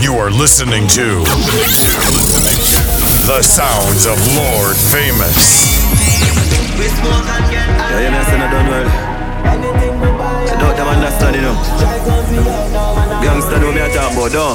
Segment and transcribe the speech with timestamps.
[0.00, 1.24] You are listening to
[3.26, 5.80] the sounds of Lord Famous.
[7.98, 8.10] Yeah,
[11.16, 11.56] understand, you know.
[13.24, 14.54] Gangsta know me a talk about, though.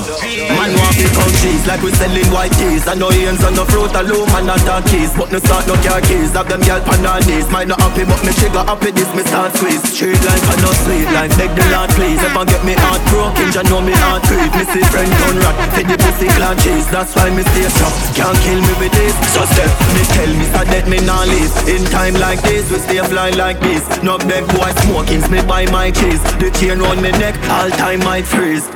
[0.56, 1.08] Man want to
[1.42, 2.88] cheese like we selling white keys.
[2.88, 5.12] I know hands on the fruit alone, man not talk keys.
[5.18, 6.32] But no start no car keys.
[6.38, 7.50] Have them girl pan on knees.
[7.50, 8.92] Might not happy, but me trigger happy.
[8.92, 9.82] This me start squeeze.
[9.90, 11.32] Straight line for no sweet line.
[11.40, 12.22] Beg the Lord please.
[12.22, 14.52] If I get me heart broken, you know me heart creep.
[14.54, 15.56] Me see friend done rat.
[15.74, 16.86] Feed the pussy clan cheese.
[16.94, 17.96] That's why me stay strong.
[18.14, 19.16] Can't kill me with this.
[19.34, 21.52] So step me tell me so that me not leave.
[21.66, 23.82] In time like this, we stay fly like this.
[24.06, 25.26] No beg boy smokings.
[25.32, 26.22] Me buy my cheese.
[26.38, 27.36] The chain round me neck.
[27.50, 28.68] All time might freeze.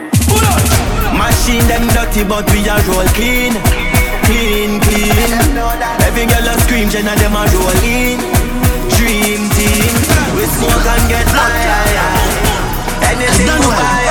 [1.15, 3.53] Machine them dirty, but we are roll clean,
[4.27, 5.29] clean, clean.
[6.03, 8.19] Every girl a scream, Jenna them a roll in.
[8.97, 9.93] Dream team,
[10.35, 12.35] we smoke and get high.
[13.09, 14.05] Anything we buy,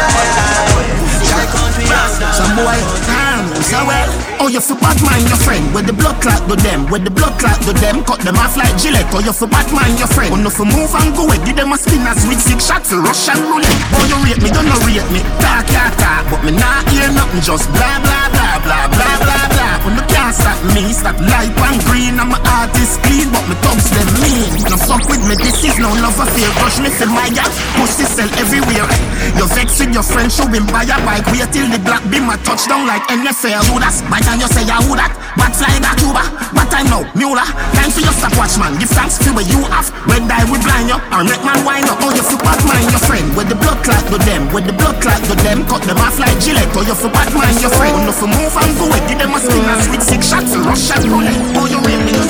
[2.32, 3.23] some boy,
[3.70, 4.24] damn, oh, so well.
[4.44, 5.64] Oh, you for Batman, your friend.
[5.74, 8.56] With the blood clot to them, with the blood clot to them, cut them off
[8.56, 9.08] like Gillette.
[9.14, 10.32] Oh, you for Batman, your friend.
[10.34, 13.40] Oh, no for move and go away, give them a as with six shots Russian
[13.48, 13.80] roulette.
[13.96, 15.20] Oh, you rate me, don't no rate me.
[15.40, 19.44] Talk, yeah, talk, but me not hear nothing, just blah, blah, blah, blah, blah, blah,
[19.48, 19.64] blah.
[19.64, 22.16] Oh, when you can't stop me, stop light and green.
[22.20, 24.50] I'm a artist clean, but me thugs them mean.
[24.68, 26.48] No fuck with me, this is no love affair.
[26.60, 27.28] Rush me for my
[27.76, 28.88] push this sell everywhere.
[29.36, 32.28] You vex with your friend, show him buy a bike, wait till the black beam
[32.28, 33.53] a touchdown like NFL.
[33.54, 35.14] Who that's by time you say who that?
[35.38, 37.46] Bad fly back Cuba, but time now, Mueller.
[37.78, 38.74] Time for your stopwatch man.
[38.82, 39.94] Give thanks for what you have.
[40.10, 42.02] Red die we blind you, or make man wine up.
[42.02, 43.30] Oh, you for Batman, your friend.
[43.38, 46.18] With the blood clot to them, with the blood clot to them, cut them off
[46.18, 46.70] like Gillette.
[46.74, 47.94] Oh, you for Batman, your friend.
[47.94, 50.50] Oh, no for move and go away, give them a spin and with six shots
[50.50, 51.38] and Russian roulette.
[51.54, 52.24] Oh, you really know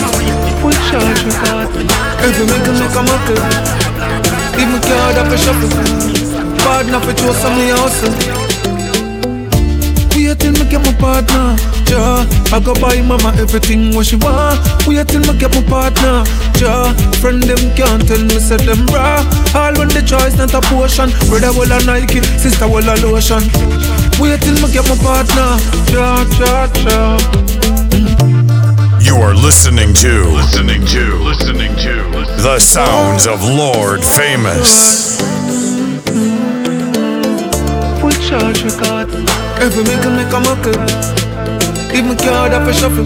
[0.60, 1.72] Full charge with God.
[2.20, 3.40] Every make a make a muckle.
[4.60, 5.72] Even card up a shuffle.
[6.64, 8.53] Bad enough to show some of your hustle.
[10.24, 11.54] Wait till me get my partner,
[11.92, 12.24] yeah.
[12.50, 14.58] I go buy mama everything what she want.
[14.88, 16.24] Wait till me get my partner,
[16.56, 16.96] yeah.
[17.20, 19.20] Friend them can't tell me say them raw.
[19.54, 21.12] All when the choice not a portion.
[21.28, 23.44] Brother will a Nike, sister will a lotion.
[24.16, 25.60] Wait till me get my partner,
[25.92, 27.20] yeah, yeah, yeah.
[29.04, 31.94] You are listening to listening to listening to
[32.40, 35.33] the sounds of Lord Famous.
[38.28, 39.08] Charge with God.
[39.60, 40.74] Every make a make a muckle.
[41.94, 43.04] Even card up a shuffle.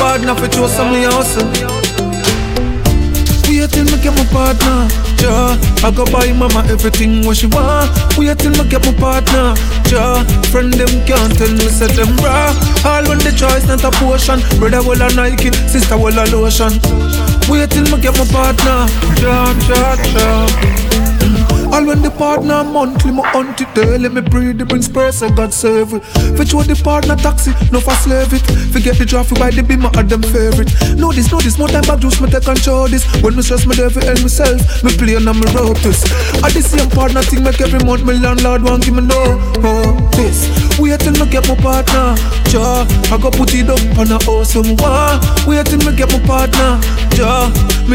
[0.00, 1.44] Bad enough to show some hustle.
[3.48, 4.88] Wait till me get my partner,
[5.24, 5.56] yeah.
[5.86, 7.88] I go buy mama everything what she want.
[8.18, 9.54] Wait till me get my partner,
[9.88, 10.24] yeah.
[10.52, 12.52] Friend them can't tell me say them raw.
[12.84, 14.40] All when the choice not a portion.
[14.58, 16.72] Brother will a Nike, sister will a lotion.
[17.48, 18.84] Wait till me get my partner,
[19.22, 20.93] yeah, yeah, yeah.
[21.74, 25.92] All when the partner monthly, my auntie daily me breathe the brings person God save
[25.92, 26.04] it.
[26.38, 28.46] For sure the partner taxi, no for slave it.
[28.70, 30.70] Forget the traffic by the beamer and them favorite.
[30.94, 33.02] Know this, know this, more time back juice me take control this.
[33.26, 36.06] When me stress me devil help myself, me play on me rope this.
[36.46, 39.18] I the same partner thing make every month me landlord want give me no
[40.14, 40.46] this.
[40.78, 42.14] Wait till me get my partner,
[42.54, 42.86] ja.
[43.10, 45.18] I go put it up on a awesome one.
[45.42, 46.78] Wait till me get my partner,
[47.18, 47.50] ja.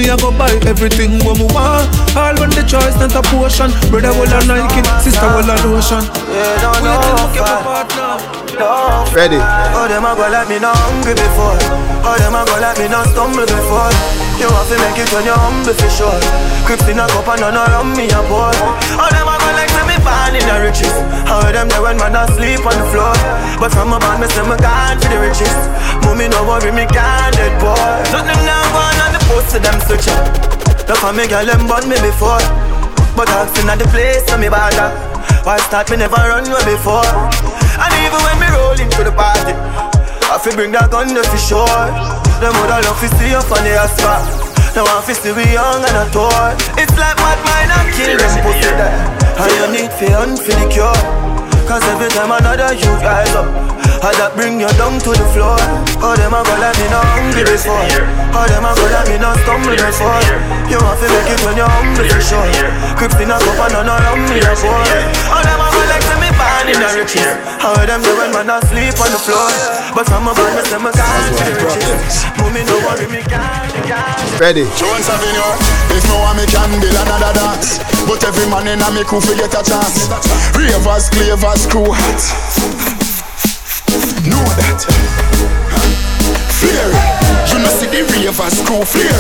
[0.10, 1.86] Me I go buy everything what me want.
[2.18, 3.70] All when the choice not a portion.
[3.94, 6.02] Brother will a Nike, sister will a lotion.
[6.34, 7.86] Yeah, don't Wait till me get my know.
[7.86, 8.18] partner.
[8.58, 9.06] No.
[9.14, 9.38] Ready?
[9.38, 11.62] Oh, them a go like me no hungry before.
[12.02, 13.94] Oh, them a go like me no stumble before.
[14.42, 16.18] You have to make it when you're humble for sure.
[16.66, 18.50] Crips in a cup and none around me a pour.
[18.98, 20.96] Oh, them a go like let me born in the riches.
[21.30, 23.14] How them there when man asleep on the floor.
[23.62, 25.70] But from a band, me say me gone for the richest.
[26.02, 27.78] Mommy no worry, me can't dead boy.
[28.10, 28.66] Nothing now
[29.30, 30.88] gone on the post to them switch up.
[30.88, 32.42] The family girl them born me before.
[33.16, 34.90] But asking at the place so me bother.
[35.44, 37.06] Why start me never run way before?
[37.80, 39.54] And even when me roll into the party,
[40.30, 41.86] I fi bring that gun there for sure.
[42.40, 44.26] Them woulda love to see up on the asphalt.
[44.76, 46.56] Now I fi see we young and a tour.
[46.80, 48.98] It's like what mine and kill them pussy there.
[49.40, 51.02] And you need hunt for the cure.
[51.68, 55.60] Cause every time another you rise up I that bring you down to the floor?
[56.00, 57.84] Oh them a go like me no hungry before?
[58.32, 60.24] Oh them a go like me no stumble before?
[60.72, 62.48] You want to make it when you're hungry for sure.
[62.96, 66.06] Crips in a cup and none around me a pour Oh them a go like
[66.06, 67.36] say me born in the riches?
[67.60, 69.52] How them do when man asleep on the floor?
[69.92, 72.14] But from a band me say me gone to the riches.
[72.40, 74.40] Mommy no worry me can't, me can't.
[74.40, 74.64] Ready?
[74.80, 75.52] Jones Avenue,
[75.92, 77.84] if no one me can build another dance.
[78.08, 80.08] But every man in a me crew fi get a chance.
[80.56, 82.99] Ravers, clavers, crew hot
[84.28, 84.84] know that.
[86.60, 86.92] Fear.
[87.48, 89.16] You know see the ravers go, fear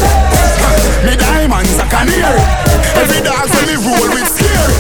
[1.08, 2.50] Me diamonds I can hear it.
[3.00, 4.80] Every dog when me roll with scary.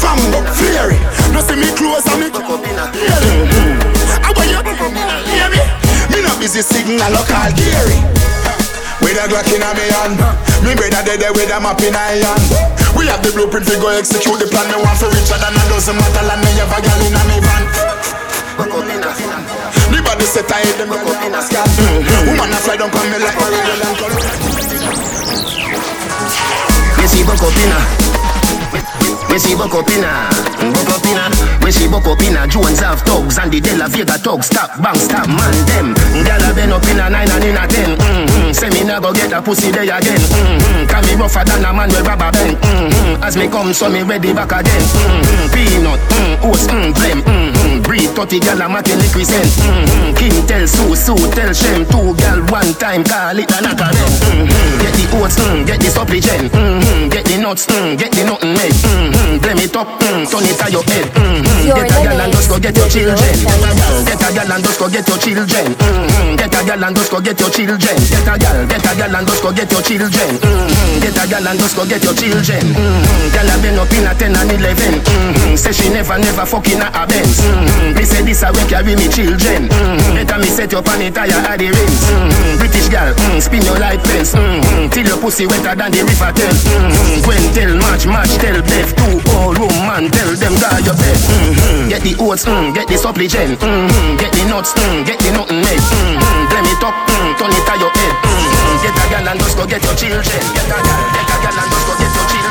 [0.00, 0.96] Fam up fear.
[1.36, 2.64] No see me close and me cock
[2.96, 3.98] hear it.
[4.24, 4.60] How about you
[5.28, 5.60] hear me?
[6.08, 8.00] Me no busy signal or call Gary.
[9.04, 10.18] With a Glock in a me hand,
[10.66, 12.42] me brother dead with a map in a hand.
[12.96, 14.66] We have the blueprint, we go execute the plan.
[14.74, 17.22] Me want for richer than a dozen metal and me have a gal in a
[17.30, 17.97] me van.
[18.58, 21.68] The body set I them go in a scat
[22.26, 24.18] Woman a fly down come me like a real and color
[26.98, 27.97] You see inna
[29.28, 30.28] we see up inna.
[31.62, 32.46] We see inna.
[32.48, 34.46] Jones have thugs and the De Vega thugs.
[34.46, 35.94] Stop, bang, stop, man them.
[36.24, 37.96] Gyal a been up inna nine and inna ten.
[37.96, 38.52] Mm-hmm.
[38.52, 40.18] Say me nah go get a pussy day again.
[40.18, 40.88] Mm-hmm.
[40.88, 42.56] Can me rougher than a man with rubber band.
[42.56, 43.22] Mm-hmm.
[43.22, 44.84] As me come, so me ready back again.
[44.96, 45.52] Mm-hmm.
[45.52, 47.20] Peanut, mm, oats, mm, blem.
[47.22, 47.82] Mm-hmm.
[47.82, 49.52] Breed 30 gyal a in liquid scent.
[49.60, 50.16] Mm-hmm.
[50.16, 51.84] King tell Sue, Sue tell Shem.
[51.86, 54.80] Two gyal one time call it a knock mm-hmm.
[54.80, 56.48] Get the oats, mm, get the supplement.
[56.52, 57.08] Mm-hmm.
[57.12, 58.72] Get the nuts, mm, get the nothing made.
[58.72, 61.06] Mm-hmm mm, blame it up, mm, turn it on your head.
[61.12, 63.36] Mm, get a gal and just go get your children.
[64.08, 65.66] Get a gal and just go get your children.
[65.76, 67.96] Mm, get a gal and just go get your children.
[68.08, 70.30] Get a gal, get a gal and just go get your children.
[70.40, 72.64] Mm, get a gal and just go get your children.
[72.72, 75.00] Mm, gal have been up in a 10 and 11.
[75.04, 77.40] Mm, say she never, never fucking a Benz.
[77.40, 79.68] Mm, me say this a way carry me children.
[79.68, 82.02] Mm, better me set on it tire at the rims.
[82.08, 84.32] Mm, British gal, mm, spin your life fence.
[84.34, 86.62] Mm, till your pussy wetter than the river Thames.
[86.64, 90.96] Mm, Gwen tell match, match tell Beth two all room man, tell them guard your
[90.96, 91.16] bed.
[91.16, 91.88] Mm-hmm.
[91.88, 94.16] Get the oats, mm, get the supplement, mm-hmm.
[94.20, 95.80] get the nuts, mm, get the nothing made.
[95.80, 96.48] Mm-hmm.
[96.52, 98.14] Blame it up, mm, turn it on your head.
[98.20, 98.76] Mm-hmm.
[98.84, 100.24] Get a gal and just go get your children.
[100.24, 102.48] Get a gal, get a gal and just go get your children.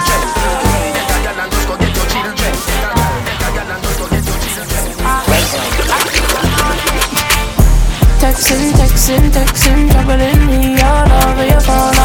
[8.18, 11.97] Texting, texting, texting, juggling me all over your phone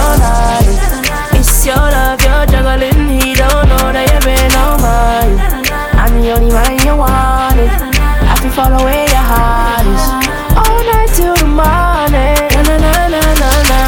[8.62, 10.04] follow where your heart is.
[10.62, 12.48] All night till the morning.
[12.54, 13.80] Na na na na na na.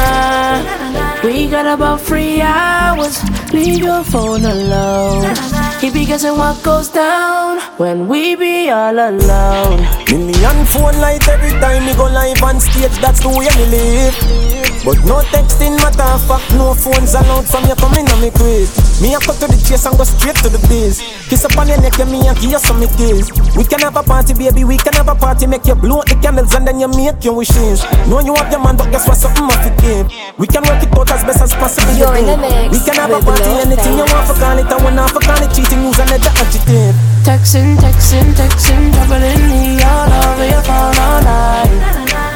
[1.23, 3.15] We got about three hours.
[3.53, 5.31] Leave your phone alone.
[5.79, 9.79] He be guessing what goes down when we be all alone.
[10.11, 14.54] Million phone light every time me go live on stage, that's the way me live.
[14.85, 18.69] But no texting matter fuck, no phones allowed from you coming on me quick.
[19.01, 21.01] Me a cut to the chase and go straight to the biz.
[21.25, 23.33] Kiss up on your neck, yeah, me a give you some kiss.
[23.57, 26.13] We can have a party, baby, we can have a party, make you blow the
[26.21, 27.81] candles and then you make your wishes.
[28.05, 29.17] Know you have your man, but guess what?
[29.17, 30.05] Something off it give.
[30.37, 31.97] We can work it out as best as possible.
[31.97, 32.69] You're in the mix.
[32.69, 35.17] We can have a party, anything you want for call it, and when I for
[35.17, 36.93] call it cheating news and the adjective.
[37.25, 41.73] Texting, texting, texting, juggling me all over your phone all night.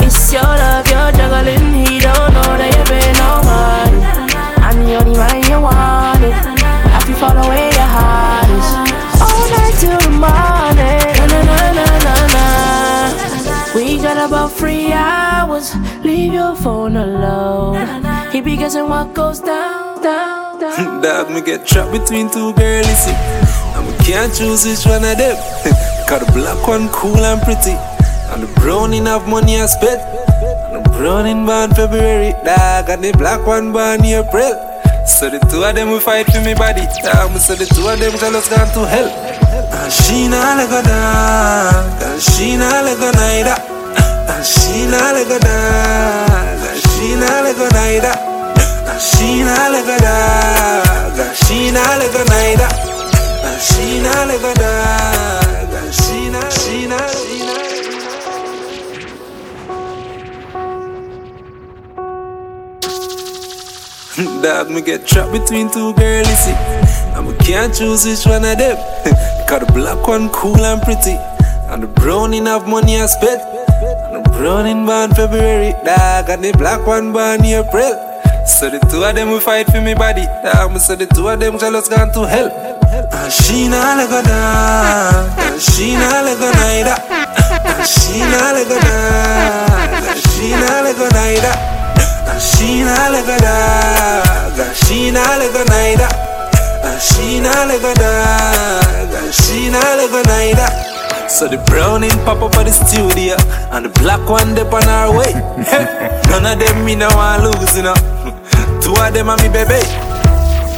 [0.01, 1.85] It's your love, you're juggling.
[1.85, 1.98] He
[5.19, 6.31] Man you wanted.
[6.31, 8.69] I feel follow where your heart is.
[9.19, 11.11] All night till the morning.
[11.27, 12.45] Na na na na na.
[13.75, 15.75] We got about three hours.
[16.07, 17.83] Leave your phone alone.
[18.31, 20.61] He be guessing what goes down, down.
[20.61, 21.01] down.
[21.01, 23.11] Dog, me get trapped between two girls, see.
[23.75, 25.35] And we can't choose which one of them.
[26.07, 27.75] Cause the black one cool and pretty.
[28.31, 29.99] And the brown have money I spent.
[30.71, 32.87] And the brown in born February, dog.
[32.87, 34.68] And the black one born April.
[35.09, 36.81] So the two of them will fight for me body.
[36.81, 39.09] Me so the two of them jealous gone to hell.
[39.73, 42.01] And she not like a dog.
[42.01, 43.57] And she not like a neither.
[44.29, 46.61] And she not like a dog.
[46.69, 48.29] And she not like a neither.
[48.99, 52.67] She not like a dog, she not like a neither.
[53.61, 57.68] She not like a dog, she not, she not, she not.
[64.19, 66.51] Dog, me get trapped between two girls, see.
[67.15, 68.75] And we can't choose which one of them.
[69.47, 71.15] Cause the black one cool and pretty.
[71.71, 73.39] And the brown in have money I spent.
[73.39, 76.29] And the brown in born February, dog.
[76.29, 77.95] And the black one born April.
[78.45, 80.25] So the two of them will fight for me body.
[80.43, 82.51] Damn, so the two of them jealous gone to hell.
[83.13, 86.99] And she not like a dog, and she not like a neither.
[87.07, 91.78] And she not like a dog, and she not like a neither.
[92.39, 96.07] And she not like a dog, and she not like a neither.
[96.87, 101.29] And she not like a she not like a.
[101.29, 103.35] So the browning pop up at the studio
[103.71, 105.33] And the black one dip on our way
[106.31, 107.93] None of them me no want lose, you know
[108.81, 109.83] Two of them are me baby.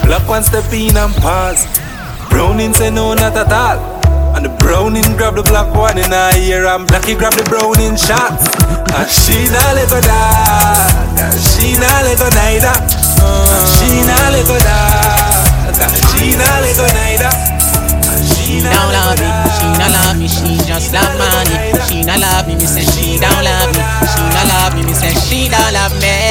[0.05, 1.67] Black one step in and pause.
[2.29, 4.00] Browning say no, not at all.
[4.41, 7.93] And the browning grab the black one in her ear and blacky grab the browning
[7.93, 8.49] shots.
[8.89, 10.01] And she not let go.
[10.01, 12.73] And she not let go neither.
[12.73, 14.57] And she not let go.
[14.57, 17.29] And she not let go neither.
[18.33, 19.77] She not let go dog.
[19.77, 21.77] no love me, she just love money.
[21.85, 23.83] She no love me, me say she don't love me.
[24.09, 26.30] She no love me, me say she don't love me.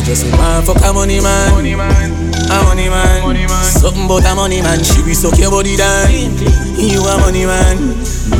[0.00, 1.52] She just a man, fuck a money man.
[1.52, 2.32] Money man.
[2.48, 3.20] A money man.
[3.20, 3.64] Money man.
[3.68, 4.82] Something about a money man.
[4.82, 6.08] She be suck your body down.
[6.80, 7.76] You a money man.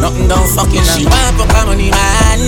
[0.00, 2.40] Nothing don't fucking She want fuck a money man.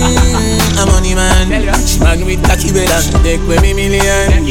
[0.81, 1.45] A money man.
[1.85, 3.05] She man with cocky better.
[3.21, 4.41] Take with me million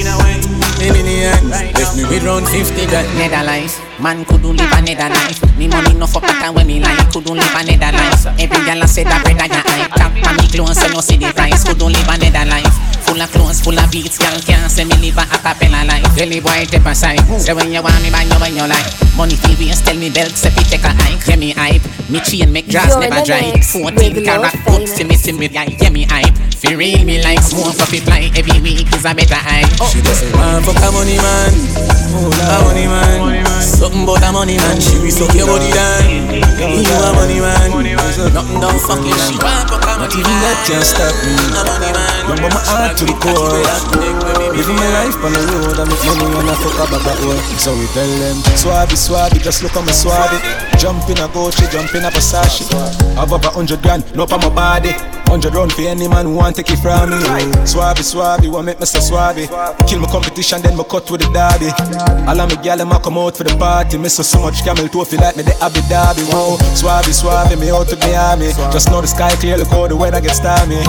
[0.79, 1.51] million.
[1.51, 3.92] Left me with round 50 that Netherlands.
[4.03, 5.39] Man couldn't live a Netherlands.
[5.57, 8.27] Me money no fuck that when me like couldn't live a Netherlands.
[8.35, 9.95] Every girl I said that bread I got hype.
[9.95, 11.63] Tap on me clothes so no see the price.
[11.63, 12.75] Couldn't live a Netherlands.
[13.07, 16.03] Full of clothes, full of beats, girl can't say me live a acapella life.
[16.19, 17.23] Belly boy step aside.
[17.39, 18.91] Say when you want me, buy you when you like.
[19.15, 21.23] Money TV waste, tell me belt, say fi take a hike.
[21.23, 21.87] Yeah me hype.
[22.11, 23.55] Me chain make grass never dry.
[23.55, 26.35] 14 carat put see me see me yeah, yeah me hype.
[26.59, 29.71] Fi real me like smoke for fi fly every week is a better hype.
[29.95, 31.55] She just say man fuck a money man,
[32.51, 33.63] a money man.
[33.93, 34.81] Something about a money man.
[34.81, 36.33] She be suck your body down.
[36.33, 37.69] You a money man.
[38.33, 39.69] Nothing don't she want fuck a money man.
[40.01, 41.37] Not even that can stop me.
[41.37, 42.25] A money man.
[42.25, 43.61] Young but my heart to the core.
[44.57, 47.21] Living my life on the road, I make money and I fuck a bag of
[47.21, 47.45] work.
[47.61, 50.41] So we tell them, swabby, swabby, just look on my swabby.
[50.81, 52.73] Jump in a Gucci, jump in a Versace.
[53.21, 55.22] Have over hundred grand, no for my body.
[55.33, 57.17] Hundred round for any man who want take it from me.
[57.65, 59.49] Swabby, swabby, want make me so swabby.
[59.89, 61.73] Kill my competition, then my cut with the derby.
[62.29, 63.97] All of my gal, them come out for the party.
[63.97, 66.21] Miss so, so much camel toe, feel like me the Abu Dhabi.
[66.29, 68.53] Whoa, swabby, swabby, me out to Miami.
[68.69, 70.85] Just know the sky clear, look how the weather gets stormy.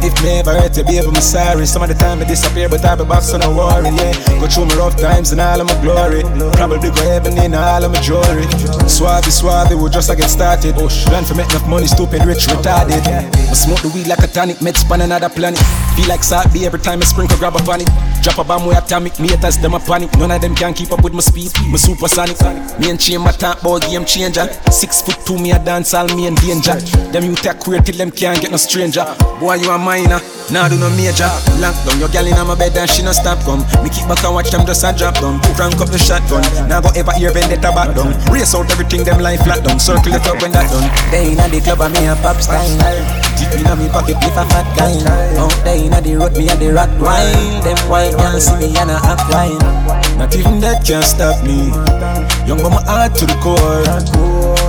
[0.00, 1.66] If me ever hurt you, baby, I'm sorry.
[1.66, 3.92] Some of the time I disappear, but I be back, so no worry.
[3.92, 6.24] Yeah, go through my rough times and all of my glory.
[6.56, 8.48] Probably go heaven in all of my jewelry.
[8.88, 10.80] Swabby, swabby, we just I get started.
[10.80, 13.04] Plan for make enough money, stupid, rich, retarded.
[13.04, 15.60] I smoke the weed like a tonic, med span another planet.
[15.98, 17.88] Feel like Bae every time I sprinkle, grab a panic.
[18.22, 20.08] Drop a bomb with atomic, me haters, them a panic.
[20.16, 22.38] None of them can keep up with my speed, my supersonic.
[22.78, 24.46] Me and chain my talk about game changer.
[24.70, 26.78] Six foot two, me a dance all me in danger.
[27.10, 29.04] Them you take queer till them can't get no stranger.
[29.42, 30.22] Boy, you a minor,
[30.54, 31.28] nah do no major.
[31.58, 33.66] Lock down your gal in my bed and she no stop come.
[33.82, 35.42] Me keep back and watch them just a drop down.
[35.58, 38.14] Crank up the shotgun, now go ever hear vendetta back down.
[38.32, 39.80] Race out everything them life flat down.
[39.80, 40.86] Circle it up when that done.
[41.10, 43.31] They inna the club and me a pop style.
[43.42, 44.94] Deep inna me pocket if a fat guy.
[45.34, 47.58] Out there inna the road me a the rock wine.
[47.66, 49.58] Them white girl see me and a act wine.
[50.18, 51.74] Not even that can stop me.
[52.46, 53.82] Young but my heart to the core.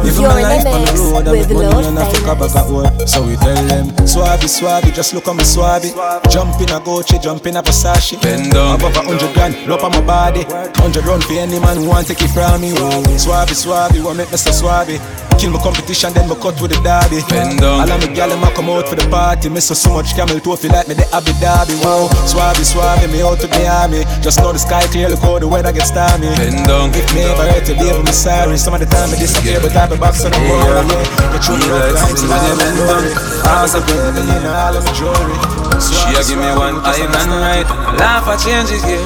[0.01, 1.99] Living You're my life the on the mix road, I with make money Lord and
[1.99, 2.53] I fuck up Famous.
[2.53, 3.07] back at work.
[3.07, 5.93] So we tell them, swabby, swabby, just look on me swabby.
[6.29, 8.19] Jump in a Gucci, jump in a Versace.
[8.21, 10.43] Bend down, Above a hundred grand, low on my body.
[10.81, 12.73] Hundred round for any man who want take it from me.
[13.15, 14.99] Swabby, swabby, want make me so swabby.
[15.39, 17.19] Kill my competition, then me cut with the derby.
[17.63, 19.49] All of me gal, them a come out for the party.
[19.49, 21.75] Miss so so much camel toe, feel like me the Abu Dhabi.
[21.83, 24.05] Wow, swabby, swabby, me out to Miami.
[24.21, 26.29] Just know the sky clear, look how the weather gets stormy.
[26.29, 28.57] If me ever hurt you, baby, me sorry.
[28.57, 30.61] Some of the time I disappear, but I be back, so don't worry.
[30.61, 33.03] Yeah, the Yeah, is, it's I'm when you bend down.
[33.49, 35.63] Ask a baby, you know, all of my jewelry.
[35.81, 37.65] She a give me one island right
[37.97, 39.01] Laugh a change it yeah.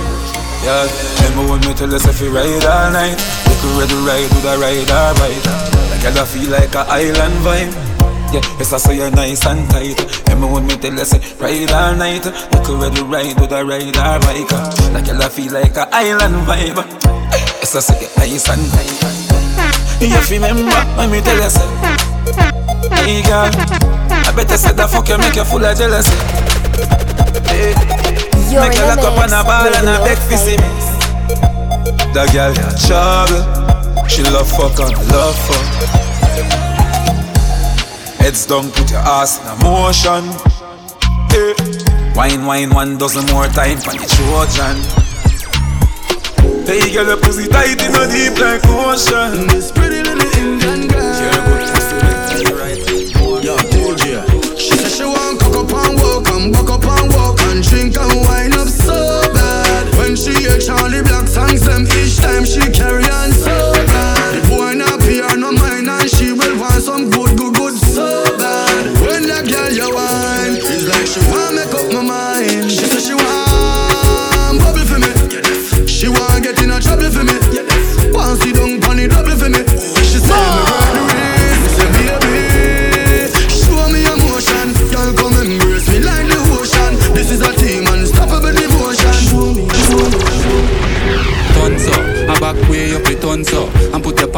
[0.64, 3.18] Yeah, remember when me tell us if you ride all night
[3.48, 7.98] You could ready ride, do the ride bite Like I feel like a island vibe
[8.34, 9.96] yeah, yes, I say you're nice and tight.
[10.28, 13.96] Remember when me tell us ride all night, you could ready ride, do the ride
[13.96, 14.52] or bike.
[14.92, 16.76] Like I feel like a island vibe.
[17.64, 20.04] Yes, I say you're nice and tight.
[20.04, 21.68] You have to remember when me tell you say,
[23.00, 26.12] hey girl, I better say the fuck you make you full of jealousy.
[27.48, 27.72] Hey.
[28.52, 30.68] You're Make her lock up on a ball and a beg for see me.
[32.14, 33.57] That girl got trouble.
[34.10, 35.68] She love fuck and love fuck.
[38.20, 40.24] Heads down, put your ass in a motion.
[41.30, 41.54] Hey.
[42.16, 44.78] Wine, wine, one dozen more time for the Trojan.
[46.66, 49.48] Hey, girl, your pussy tight in a deep like ocean.
[49.48, 49.97] This pretty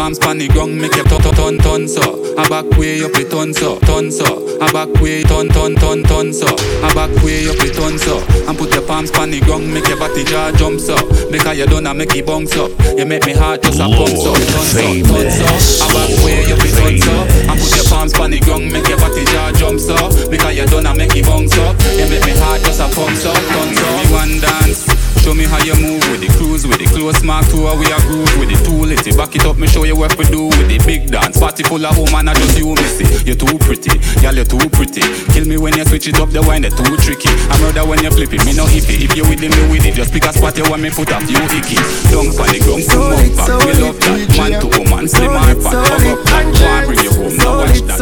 [0.10, 2.01] palms pan the ground, make you ton ton ton ton so.
[2.34, 4.25] I back way up the ton so, ton so.
[4.58, 6.50] I back way ton ton ton ton so.
[6.82, 8.18] I back way up the ton so.
[8.50, 10.98] And put your palms pan the ground, make your body jaw jump so.
[11.30, 12.72] Because you done I make it bounce up.
[12.98, 14.34] You make me heart just a pump so.
[14.34, 15.46] Ton so, ton so.
[15.46, 17.13] I back way up the ton so.
[17.46, 19.94] And put your palms pan the ground, make your body jaw jump so.
[20.25, 21.78] Because you done I make it bounce up.
[22.01, 23.30] You make me heart just a pump so.
[23.30, 23.86] Ton so.
[23.94, 24.88] Me one dance.
[25.29, 27.86] Show me how you move with the cruise with the close mark to how we
[27.86, 29.13] a groove with the two little.
[29.13, 31.86] back it up, me show you what we do with the Big dance, party full
[31.86, 33.29] of woman, I just you miss it.
[33.29, 33.93] You're too pretty,
[34.25, 35.05] girl, you're too pretty.
[35.29, 37.29] Kill me when you switch it up, the wine they too tricky.
[37.53, 39.05] I'm rather when you flip it, me no hippie.
[39.05, 39.93] If you with me with it.
[39.93, 41.77] Just pick a spot you want me foot up, you icky.
[42.09, 43.53] Don't panic, don't come up back.
[43.69, 45.77] We love that man to woman, slim hard pack.
[45.77, 47.38] Hug up that, go and bring you home.
[47.38, 48.01] Now watch that.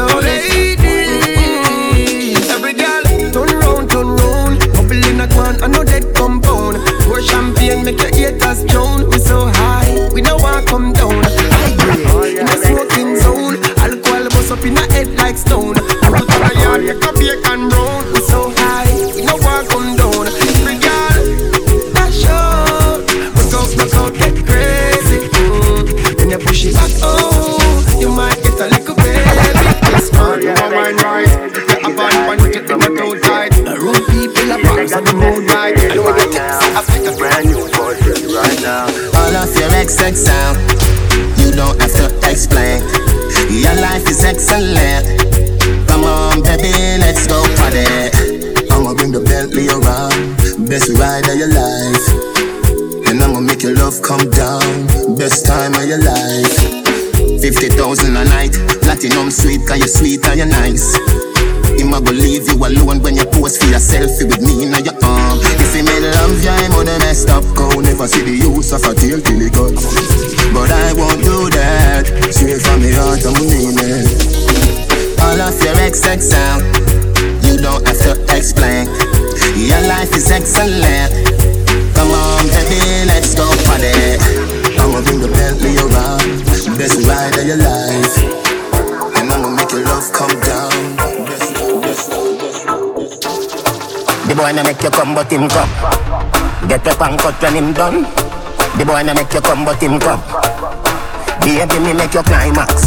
[2.56, 3.04] Every girl
[3.36, 4.64] turn round, turn round.
[4.80, 6.87] Bubble in a quan, I know that compound.
[7.08, 9.10] Pour champagne, make your haters drown.
[9.10, 11.24] We so high, we no want come down.
[11.24, 11.76] High
[12.12, 13.56] grade, in the smoking zone.
[13.80, 15.77] Alcohol bust up in the head like stone.
[38.58, 38.86] Right now.
[39.20, 40.58] All of your XX sound,
[41.40, 42.82] you don't have to explain.
[43.50, 45.06] Your life is excellent.
[45.88, 47.86] Come on, baby, let's go party.
[48.72, 52.06] I'ma bring the Bentley around, best ride of your life.
[53.10, 56.58] And I'ma make your love come down, best time of your life.
[57.42, 60.96] 50,000 a night, platinum sweet, cause you're sweet and you're nice.
[61.78, 64.74] Him a go leave you alone when you pose for your selfie with me in
[64.84, 64.97] your
[65.68, 65.76] arm.
[65.76, 67.44] If he made love you, him would messed up.
[67.56, 69.76] Go never see the use of a tail till he cut.
[70.54, 72.08] But I won't do that.
[72.32, 74.08] Straight from the heart, I'm it.
[75.22, 76.64] All of your XX sound,
[77.44, 78.88] you don't have to explain.
[79.58, 81.12] Your life is excellent.
[81.96, 83.92] Come on, baby, let's go party.
[84.80, 88.16] I'ma bring the Bentley around, best ride of your life,
[89.18, 90.57] and I'ma make your love come down.
[94.38, 95.70] Boy na make you come, but him come.
[96.70, 98.06] Get up and cut when him done.
[98.78, 100.22] The boy na make you come, but him come.
[101.42, 102.86] Baby, me make your climax.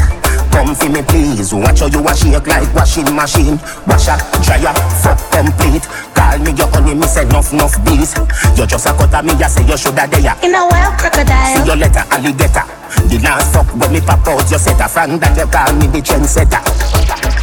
[0.54, 1.52] Come for me, please.
[1.52, 3.58] Watch how you a shake like washing machine.
[3.86, 5.82] Wash up, dry up, fuck complete.
[6.14, 8.14] Call me your honey, me say nuff nuff bees.
[8.54, 10.34] You just a cut me, I say you shoulda there.
[10.46, 11.54] In a wild crocodile.
[11.58, 12.66] See your letter, alligator.
[13.10, 15.86] The last fuck when me pop out, you set a fan that you call me
[15.86, 16.62] the trendsetter.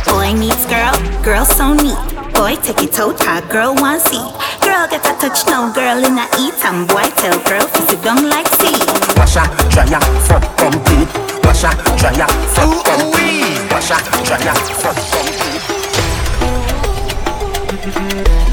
[0.08, 2.17] Boy meets girl, girl so neat.
[2.38, 4.22] Boy take it out, hot girl want see.
[4.62, 8.00] Girl get a touch now, girl in a eat and boy tell girl to sit
[8.04, 8.78] down like sea.
[9.18, 11.10] Wash up, dry up, fuck complete.
[11.44, 13.72] Wash up, dry up, fuck complete.
[13.72, 15.57] Wash up, dry up, fuck complete.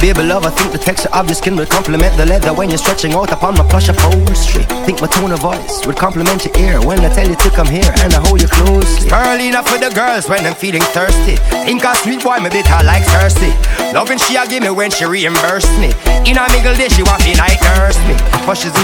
[0.01, 2.79] Baby love, I think the texture of your skin will complement the leather when you're
[2.79, 4.65] stretching out upon my plush upholstery.
[4.85, 7.67] Think my tone of voice would complement your ear when I tell you to come
[7.67, 9.09] here and I hold you closely.
[9.09, 11.37] Enough for the girls when I'm feeling thirsty.
[11.65, 13.55] Think a sweet boy, me bitter like thirsty.
[13.95, 15.95] Loving she a give me when she reimburse me.
[16.27, 18.19] In a middle day, she want me like nurse me.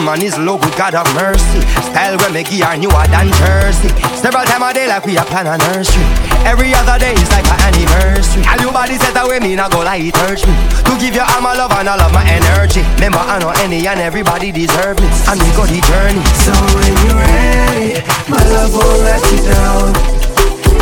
[0.01, 1.61] Him on low, good God have mercy.
[1.91, 3.93] Style when me give her newer than Thursday.
[4.17, 6.05] Several time a day like we a plan a nursery.
[6.47, 8.45] Every other day is like an anniversary.
[8.47, 10.55] And your body set away me, not go like it hurts me.
[10.85, 12.83] To give you all my love and all of my energy.
[12.95, 16.23] Remember, I know any and everybody deserve me And we go the journey.
[16.45, 19.95] So when you're ready, my love won't let you down.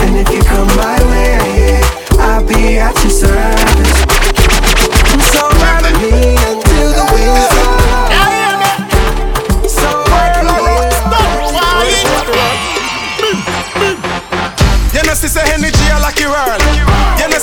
[0.02, 1.80] And if you come my way,
[2.18, 3.98] I'll be at your service.
[5.32, 8.10] So ride me until the wheels fall off.
[9.68, 10.38] So ride
[16.70, 16.87] You know,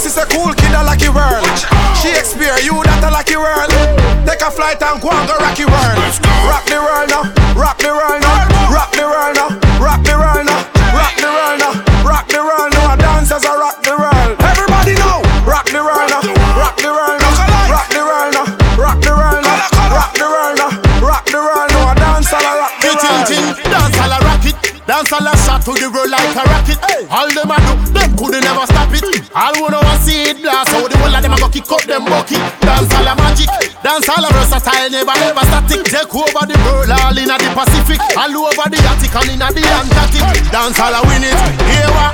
[0.06, 0.22] energy a lucky world.
[0.22, 1.58] You know, sister cool kid a lucky world.
[1.98, 3.72] She experience you that a lucky world.
[4.26, 5.98] Take a flight and go and go rocky world.
[6.46, 7.24] Rock the world now,
[7.58, 9.50] rock the world now, rock the world now,
[9.82, 10.62] rock the world now,
[10.94, 11.74] rock the world now,
[12.06, 12.96] rock the world now.
[12.96, 14.38] Dancers are rock the world.
[14.42, 16.22] Everybody know, rock the world now,
[16.54, 17.34] rock the world now,
[17.70, 18.46] rock the world now,
[18.78, 19.58] rock the world now,
[19.90, 20.70] rock the world now,
[21.02, 21.94] rock the world now.
[21.98, 23.26] Dancers are rock the world.
[23.66, 24.58] Dance a rock it.
[24.86, 26.78] Dance a shot to the road like a rocket.
[27.10, 29.02] All them a do, them coulda never stop it.
[29.34, 29.85] All wanna
[31.64, 32.60] whole of them a go kick up them bucket.
[32.60, 33.50] Dance all a magic,
[33.84, 35.84] dance all a versatile, never never static.
[35.88, 39.64] Take over the world, all inna the Pacific, all over the Arctic and inna the
[39.64, 40.26] Antarctic.
[40.52, 41.40] Dance all a win it,
[41.72, 42.12] here what?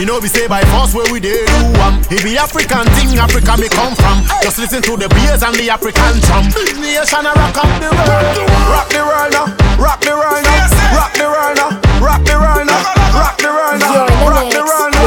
[0.00, 2.00] You know we say by force where we dey do am.
[2.10, 4.24] It be African thing, Africa me come from.
[4.42, 6.48] Just listen to the beers and the African drum.
[6.80, 8.48] Nation a rock up the world.
[8.72, 11.68] Rock the world now, rock the world now, rock the world now,
[12.00, 12.80] rock the world now,
[13.12, 14.99] rock the world now, rock the world now.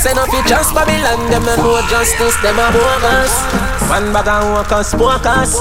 [0.00, 1.30] Me say no fi just Babylon.
[1.30, 3.32] Them no justice, them a bogus.
[3.90, 5.60] One bag of workers, focus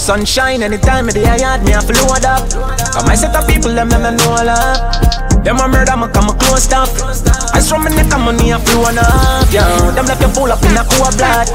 [0.00, 2.48] Sunshine anytime of the yard me a flood up.
[2.92, 6.34] Come I set up people, them them no love Them a murder me come a
[6.34, 6.90] close stop.
[7.54, 9.94] I from my neck and money a few and a half, yeah.
[9.94, 11.46] Them left you full up in a cool blood.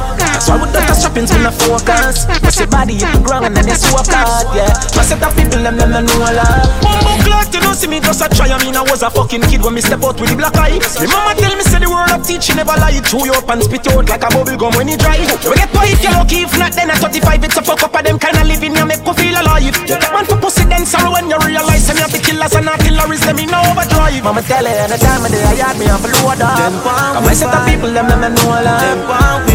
[0.47, 2.23] Why with the strappings we no focus.
[2.39, 4.71] Press your body hit the ground and then they swap hard, yeah.
[4.95, 6.71] My set of people them them no know a lot.
[6.79, 8.47] Bumbo clock, you don't see me just a try.
[8.47, 10.79] I mean I was a fucking kid when me step out with the black eye.
[10.79, 12.95] Me mama tell me say the word of teaching never lie.
[13.03, 15.19] Chew you up and spit you out like a bubble gum when you dry.
[15.19, 16.47] You get quiet, you lucky.
[16.47, 18.71] If not, then at 35 it's a fuck up of them kind of living.
[18.71, 19.67] You make me feel alive.
[19.67, 21.91] You get one for pussy, then sorrow when you realize.
[21.91, 23.19] You have the killers and not killers.
[23.21, 23.51] Them in
[23.81, 24.23] overdrive.
[24.23, 26.73] Mama tell her anytime of day I yard me off a load up.
[26.83, 28.81] Come I set the people them them know a lot.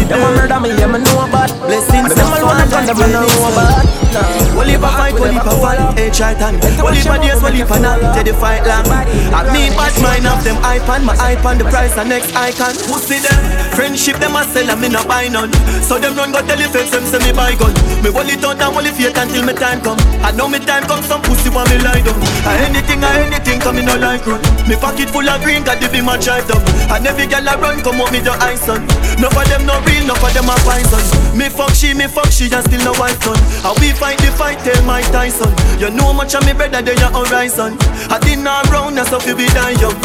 [0.07, 1.49] Them a murder me, yeah me know about.
[1.67, 4.57] Blessings them alone and them know about.
[4.57, 6.55] Well if I fight, well if I fight, hey eh, Triton.
[6.81, 8.85] Well if I days, well if I not, the fight long.
[8.89, 12.73] I me bad mind of them iPad, my iPad, the price and next icon.
[12.89, 13.37] Pussy them,
[13.77, 15.53] friendship them a sell and me no buy none.
[15.85, 17.73] So them run go tell you face them say me buy gun.
[18.01, 19.99] Me hold it out and hold it fake until me time come.
[20.25, 22.17] I know me time come, some pussy want me lie down.
[22.65, 24.41] Anything, anything come in no like run.
[24.65, 26.61] Me pocket full of green, got the be my drive down.
[26.89, 28.81] And every girl I run, come up me the ice on.
[29.21, 31.03] No for them no real, no for them a poison.
[31.37, 33.37] Me fuck she, me fuck she, and still no wife son.
[33.61, 35.51] How we fight the fight, tell my Tyson.
[35.79, 37.75] You know much of me better than your horizon.
[38.07, 39.97] I did not round, that's how you be dying young.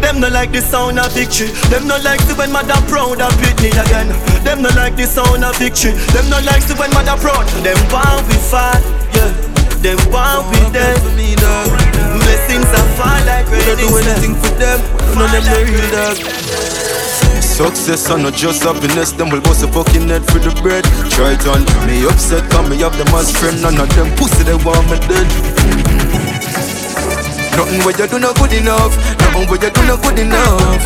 [0.00, 1.48] Them no like the sound of victory.
[1.68, 4.12] Them no like to when mother proud of Britney again.
[4.44, 5.92] Them no like the sound of victory.
[6.12, 7.48] Them no like to when mother proud.
[7.64, 8.84] Them want we fight,
[9.16, 9.32] yeah.
[9.80, 11.00] Them want we dead.
[12.20, 13.60] Blessings are fall like rain.
[13.60, 14.80] We don't do anything for them.
[15.16, 16.16] None of them no real dog.
[17.54, 20.82] Success and not just happiness, them will bust a fucking head for the bread.
[21.14, 23.62] Try it on me upset, come me have them as friend.
[23.62, 25.22] None of them pussy they want me dead.
[27.54, 28.90] Nothing where you do not good enough.
[29.22, 30.82] Nothing where you do not good enough.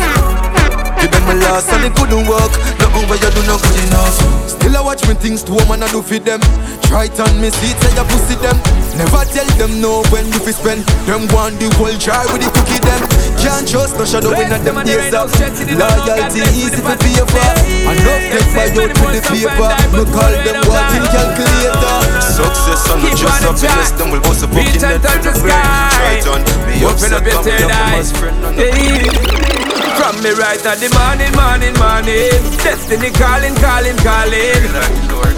[1.01, 2.53] Give them a last and it couldn't work.
[2.77, 4.13] Nothing where you do not good enough.
[4.45, 6.37] Still I watch me things to woman I do for them.
[6.85, 8.61] Try it on me see say you pussy them.
[8.93, 10.85] Never tell them no when you fi spend.
[11.09, 13.08] Them want the whole try with the cookie them.
[13.49, 15.25] Can't trust no shadow in them days up.
[15.33, 17.49] Loyalty easy for pay for.
[17.89, 19.73] Enough take by out with the paper.
[19.89, 21.97] No call them what in calculator.
[22.21, 23.91] Success and not just happiness.
[23.97, 25.65] Them will bust a fucking net for the bread.
[25.97, 28.03] Try it on me Open upset up your come me third eye.
[28.13, 29.58] friend.
[29.69, 29.99] None of Hey.
[29.99, 32.33] From me right at the morning, morning, morning.
[32.63, 34.63] Destiny calling, calling, calling.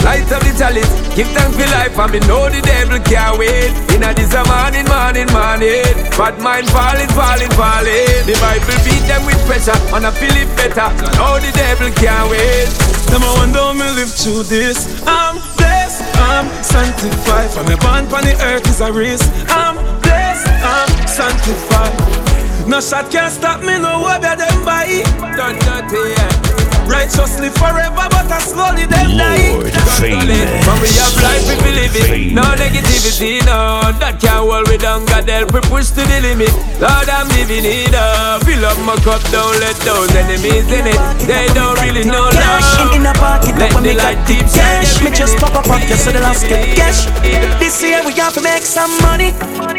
[0.01, 3.69] Light up the chalice, give thanks for life, and me know the devil can't wait.
[3.93, 5.85] Inna this a morning, morning, morning.
[6.17, 8.25] Bad mind falling, falling, falling.
[8.25, 10.89] The Bible beat them with pressure, and I feel it better.
[11.17, 12.69] Know the devil can't wait.
[13.11, 14.87] Them I wonder how me live through this.
[15.05, 17.51] I'm blessed, I'm sanctified.
[17.51, 19.21] From the born on the earth is a race.
[19.49, 22.20] I'm blessed, I'm sanctified.
[22.67, 25.03] No shot can stop me, no way better them by.
[25.35, 26.50] Done dirty, yeah.
[26.91, 29.55] Righteously forever, but I slowly them die.
[29.55, 29.71] Lord
[30.65, 35.05] From we have life we be living No negativity, no That can't hold we down
[35.05, 36.49] God help we push to the limit
[36.81, 40.99] Lord I'm living it up Fill up my cup, don't let those enemies in it
[41.29, 44.11] They don't really know Cash love in, in a party, Let when the me light
[44.17, 45.01] got keep cash.
[45.03, 47.05] Me just pop up on you, so the last get cash.
[47.59, 49.33] This year we have to make some money.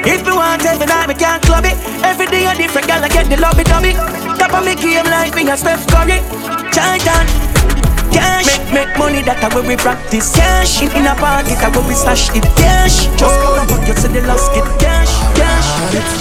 [0.06, 1.76] If we want every night, we can't club it.
[2.04, 3.92] Every day a different girl, I get the lobby dubby.
[4.38, 6.18] Top of me game like me a Steph Curry.
[6.72, 7.26] Jordan.
[8.12, 10.34] Cash, make, make money, that where we practice.
[10.34, 12.44] Cash in, in a party, that where we stash it.
[12.56, 15.51] Cash, just pop up on you, so the last get cash, cash.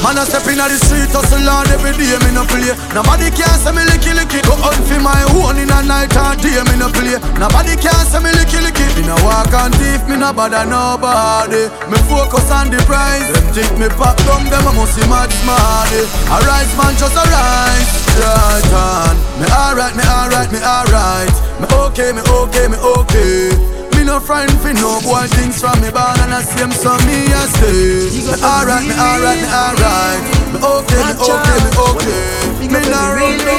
[0.01, 2.73] Man a step inna the street, hustle hard every day, me no play.
[2.97, 4.41] Nobody can say me licky licky.
[4.41, 7.21] Go out for my own in a night and day, me no play.
[7.37, 8.85] Nobody can say me licky licky.
[8.97, 11.69] Me no walk and thief, me no bother nobody.
[11.87, 13.29] Me focus on the prize.
[13.29, 16.01] Them think me pop down, them a must smarty.
[16.27, 19.15] A rise man just a rise, right on.
[19.37, 21.35] Me alright, me alright, me alright.
[21.61, 23.80] Me okay, me okay, me okay.
[24.11, 27.47] No friend fi no boy things from me born and I same so me a
[27.47, 28.11] stay.
[28.11, 30.19] Me alright, me alright, me alright.
[30.51, 32.75] Me okay, me okay, me okay.
[32.75, 33.55] Me no run no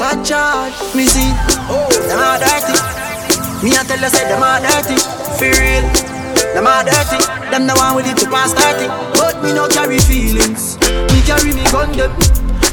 [0.00, 1.36] Watch out, me see,
[2.08, 2.72] them all dirty.
[3.60, 4.96] Me a tell you say them all dirty,
[5.36, 5.84] for real.
[6.56, 7.20] Them all dirty,
[7.52, 8.88] them the one with it to pass 30
[9.20, 10.80] But me no carry feelings,
[11.12, 12.08] me carry me gun them.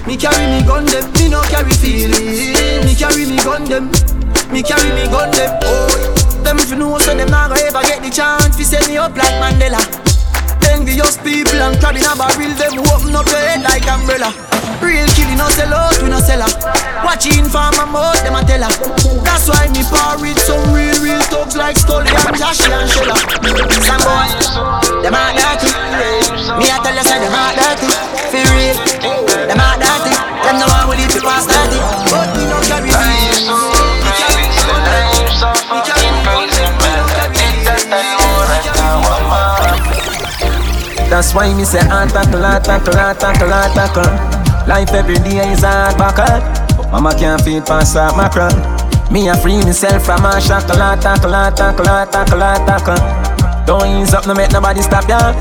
[0.07, 2.55] Me carry me gun them, me no carry feelings.
[2.87, 3.91] Me carry me gun them,
[4.51, 7.81] me carry me gun them Oh, them if you know so them not gonna ever
[7.83, 8.55] get the chance.
[8.57, 9.81] To set me up like Mandela.
[10.69, 12.51] Envious people and crab in a barrel.
[12.57, 14.33] Them open up your head like umbrella.
[14.81, 16.39] Real killing no sell out, we no sell
[17.03, 18.71] Watching for my mouth, them a tell her.
[19.27, 23.17] That's why me par with some real, real thugs like Scully and Joshy and Shella
[23.83, 24.31] Some boy,
[25.03, 25.67] them a dirty.
[26.55, 27.91] Me a tell you say them a dirty.
[28.31, 28.77] For real,
[29.51, 29.78] them a
[41.09, 44.69] That's why me say hard tackle, hard tackle, hard tackle, hard tackle.
[44.69, 46.39] Life every day is hard buckle.
[46.91, 48.53] Mama can't feed past that mackerel.
[49.11, 53.65] Me a free myself from a shackle, hard tackle, hard tackle, hard tackle, hard tackle.
[53.65, 55.33] Don't ease up, no make nobody stop ya.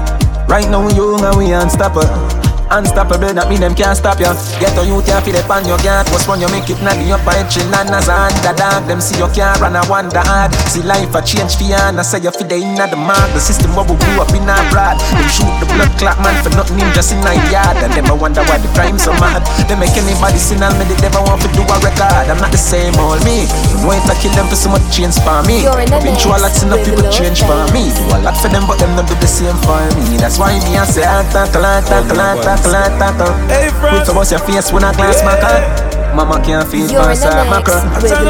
[0.49, 2.38] Right now young and we unstoppable.
[2.69, 4.29] Unstoppable, that mean them can't stop you.
[4.61, 6.05] Get youth, you feel it on your guard.
[6.13, 8.85] Post when you make it naggy up by chill and as a underdog.
[8.85, 10.53] Them see you can't run, I wonder hard.
[10.69, 13.33] See life a change for you, and I say you feel the inner the mark.
[13.33, 15.01] The system bubble grew up in our broad.
[15.01, 17.81] Them shoot the blood clot man for nothing in just in a yard.
[17.81, 19.41] And them I wonder why the crime so mad.
[19.65, 22.29] They make anybody sin and me, they never want to do a record.
[22.29, 23.49] I'm not the same old me.
[23.81, 25.65] No way to kill them for so much change for me.
[26.05, 27.89] Been through a lot, enough people change for me.
[27.97, 30.21] Do a lot for them, but them not do the same for me.
[30.21, 33.33] That's why me I say, ah, I talk, I talk, I talk tackle, tackle.
[33.49, 34.05] Hey, friend.
[34.05, 35.89] Put about your face when I glass maca.
[36.15, 37.79] Mama can't feel past her macro.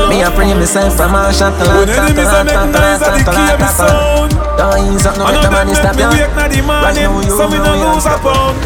[0.08, 4.28] Me a pray myself from a shot to land, tackle, tackle, tackle, tackle, tackle.
[4.58, 6.10] Don't ease up, no let the money stop ya.
[6.10, 8.58] Right now you so me no lose a pound.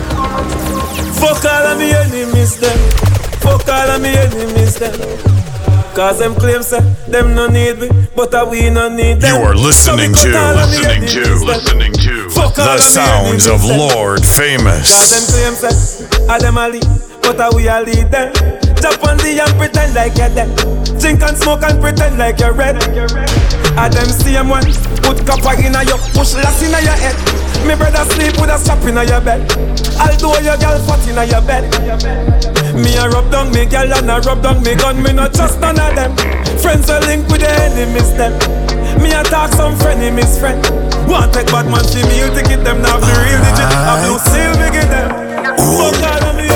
[1.21, 2.79] Fuck all of me enemies them.
[3.45, 4.97] Fuck all of me enemies them.
[5.95, 9.37] Cause them claim say them no need me, but uh, we no need them.
[9.37, 14.89] You are listening to, listening to, listening to the sounds of Lord Famous.
[14.89, 15.73] Cause them claim say,
[16.29, 16.87] a them a lead,
[17.21, 18.33] but uh, we a lead them.
[18.81, 20.51] Jump on the and pretend like you're dead.
[20.99, 22.77] Drink and smoke and pretend like you're red.
[22.81, 24.65] A them same one,
[25.05, 27.17] put copper in your, push lass in your head.
[27.69, 29.45] Me brother sleep with a strap in your bed.
[30.01, 31.69] Although your girl fat in your bed.
[32.75, 35.03] Me a rub down me girl and a rub down me gun.
[35.03, 36.17] Me not trust none of them.
[36.59, 38.33] Friends are linked with the enemies them.
[39.01, 40.92] Me a talk some frenemies friend.
[41.09, 43.67] Want take bad man see me, you take it them now the real digit.
[43.67, 43.99] A ah.
[44.03, 45.09] blue seal we get them.
[45.59, 46.49] Fuck all of me.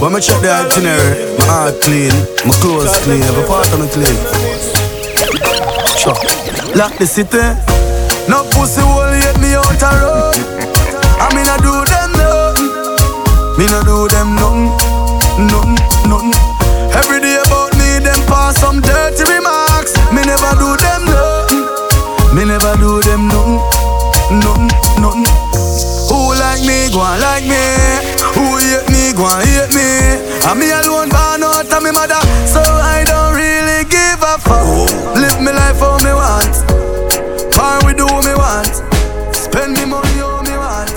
[0.00, 2.14] When me check the itinerary, my heart clean,
[2.46, 4.18] my clothes clean, every part of me clean.
[5.98, 6.14] Sure.
[6.78, 7.42] Lock the city.
[8.28, 10.36] No pussy will hit me out a road.
[11.18, 12.68] I mean I do them nothing.
[13.58, 14.70] Me no do them nothing,
[15.50, 16.36] nothing, nothing.
[16.94, 19.96] Every day about me, them pass some dirty remarks.
[20.12, 21.07] Me never do them nothing.
[22.38, 23.58] Me never do them nothing,
[24.38, 24.70] nothing,
[25.02, 25.26] nothing.
[26.06, 27.58] Who like me, go on like me.
[28.30, 30.22] Who hate me, go on hate me.
[30.46, 34.62] And me alone born out of me mother, so I don't really give a fuck.
[35.18, 36.54] Live me life how me want.
[37.58, 38.70] Bar we do what me want.
[39.34, 40.94] Spend me money how me want.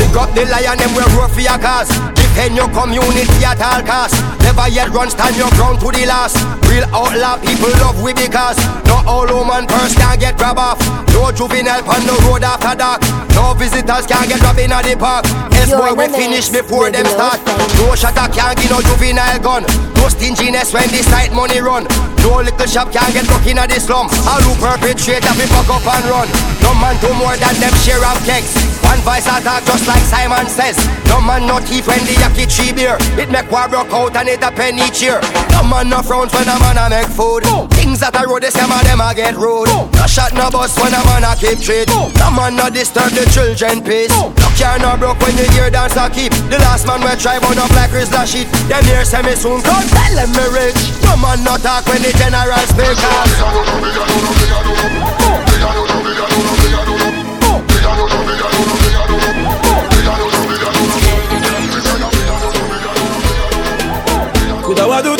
[0.00, 2.25] Pick up the lion, them will roar for cause.
[2.36, 4.20] Defend your community at all costs.
[4.44, 6.36] Never yet run, stand your ground to the last.
[6.68, 10.76] Real outlaw people love we because not all woman purse can get grab off.
[11.16, 13.00] No juvenile on the road after dark.
[13.32, 15.24] No visitors can get robbed in the park.
[15.56, 17.40] Yes, boy, we finish before them start.
[17.80, 19.95] No shutter can't give no juvenile gun.
[20.06, 21.82] No stinginess when this night money run.
[22.22, 24.06] No little shop can get broke in the slum.
[24.22, 26.30] All who perpetrate have we fuck up and run.
[26.62, 28.54] No man do more than them share of kegs.
[28.86, 30.78] One voice attack just like Simon says.
[31.10, 32.94] No man no thief when the yaki tree beer.
[33.18, 35.18] It make war broke out and it a penny cheer.
[35.50, 37.42] No man no frowns when a man a make food.
[37.74, 39.66] Things that I road the same of them a get rude.
[39.70, 41.90] No shot no bus when a man a keep treat.
[41.90, 44.14] No man no disturb the children peace.
[44.14, 46.30] No car no broke when the hear dance a keep.
[46.46, 48.46] The last man we try burn up like Rizla shit.
[48.70, 50.80] Them here me soon come tell them me rich.
[51.04, 52.96] No man no talk when the general speak.
[64.62, 65.15] Coulda what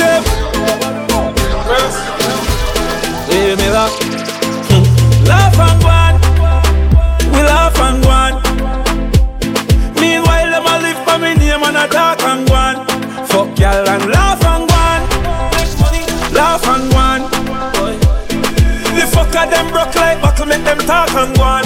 [20.87, 21.65] talk and go on.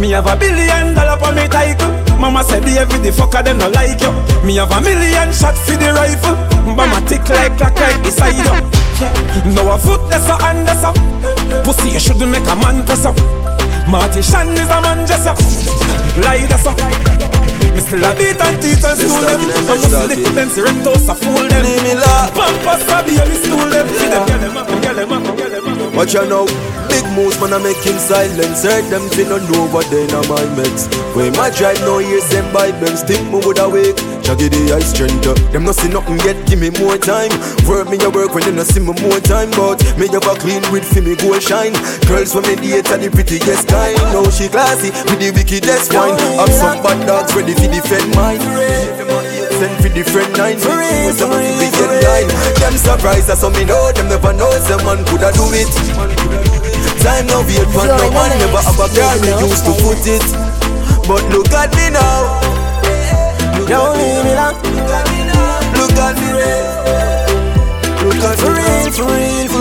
[0.00, 1.94] Me have a billion dollar for me title.
[2.18, 4.12] Mama said David the fucker them no like you.
[4.44, 6.36] Me have a million shot for the rifle.
[6.74, 8.54] Mama tick like clock right beside you.
[9.54, 10.96] No a foot that's a hand that's up.
[11.64, 13.16] Pussy you shouldn't make a man press up.
[13.88, 15.38] Marty Shan is a man just up.
[16.18, 16.78] Lie that's up.
[17.74, 19.40] Me still a beat and teach and school them.
[19.70, 21.64] I must lick them, see rectos a fool them.
[22.34, 23.86] Pampas a baby stool them.
[23.88, 25.43] See them, get them up, get them up, get them up.
[25.94, 26.46] Watch out now.
[26.90, 28.62] Big moves, man, I make him silence.
[28.62, 30.90] Heard them fi no know what they na my meds.
[31.14, 33.98] When my drive no ears them them, stick me would awake.
[34.26, 35.26] Shaggy the ice strength.
[35.26, 35.34] uh.
[35.54, 37.30] Them no see nothing yet, give me more time.
[37.66, 39.50] Work me a work when them no see me more time.
[39.54, 41.74] But me a clean with fi me gold shine.
[42.10, 43.96] Girls when me date are the prettiest kind.
[44.10, 46.18] Now she classy with the wickedest wine.
[46.38, 49.23] Have some bad dogs ready fi defend mine.
[49.64, 50.56] Send for different nine.
[50.60, 51.72] With some big
[52.04, 52.28] line
[52.60, 55.72] Them surprised that some me know Them never know Some man coulda do it.
[57.00, 60.20] Sign no wait for no man never have a car me used to put it.
[61.08, 62.40] But look at me now.
[63.64, 64.52] Don't leave me now.
[64.52, 65.80] Look at me now.
[65.80, 66.16] Look at
[68.00, 69.53] For real, for real, for real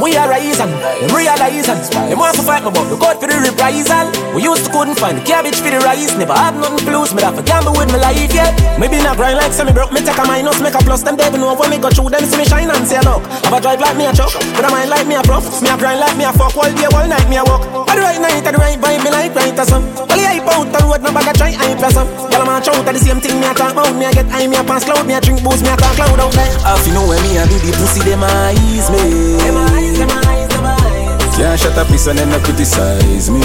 [0.00, 1.80] we are rising, them realizing.
[2.08, 4.06] Them want to fight me but look out for the reprisal.
[4.34, 6.12] We used to couldn't find the cabbage for the rice.
[6.16, 8.52] Never had nothing to lose, me have to gamble with my life, yeah.
[8.76, 11.40] Maybe not grind like semi broke, me take a minus Make a plus, them devil
[11.40, 13.80] know when me go through Them see me shine and say look Have a drive
[13.80, 15.44] like me a truck, but a mind like me a prof.
[15.62, 17.64] Me a grind like me a fuck, all day, all night me a walk.
[17.88, 20.36] At the right night, at the right vibe, me like right or some Well, yeah,
[20.36, 22.08] hype out the road, no bag a try hype or some
[22.46, 24.30] Y'all a march out at the same thing, me a talk about Me a get
[24.30, 26.46] high, me a pass cloud, me a drink booze, me a talk cloud out there
[26.62, 30.10] Half you know when me a do the pussy, them eyes me Them eyes, them
[30.14, 30.46] eyes
[31.36, 33.42] can't shut up, piece and then no criticize me.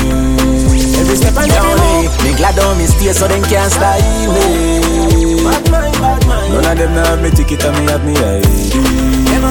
[0.95, 5.43] Every step and every move, me glad on me stay so them can't style me.
[5.43, 6.53] Bad mind, bad mind.
[6.53, 8.79] None of them now have me ticket and me have me ID.
[9.27, 9.43] Them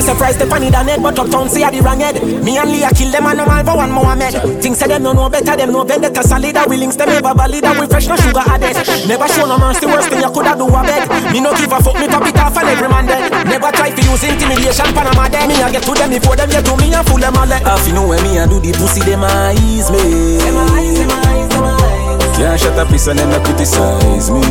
[0.00, 2.16] surprised the funny than head, but uptown see a the wrong head.
[2.42, 4.34] Me and Leah kill them and no man for one Mohammed.
[4.62, 6.56] Things say them no know better, them know vendetta solid.
[6.66, 8.74] We links them ever valid, we fresh no sugar added.
[9.06, 11.04] Never show no mercy, worst thing you coulda do a bed.
[11.32, 13.30] Me no give a fuck, me top it off and every man dead.
[13.46, 15.46] Never try to use intimidation, Panama dead.
[15.46, 17.46] Me a get to them before them get to me and fool them all.
[17.46, 20.40] Half you know when me a do the pussy, them eyes me.
[20.40, 22.36] Them eyes, them eyes, them eyes.
[22.36, 24.42] Can't shut up, piece and then no criticize me.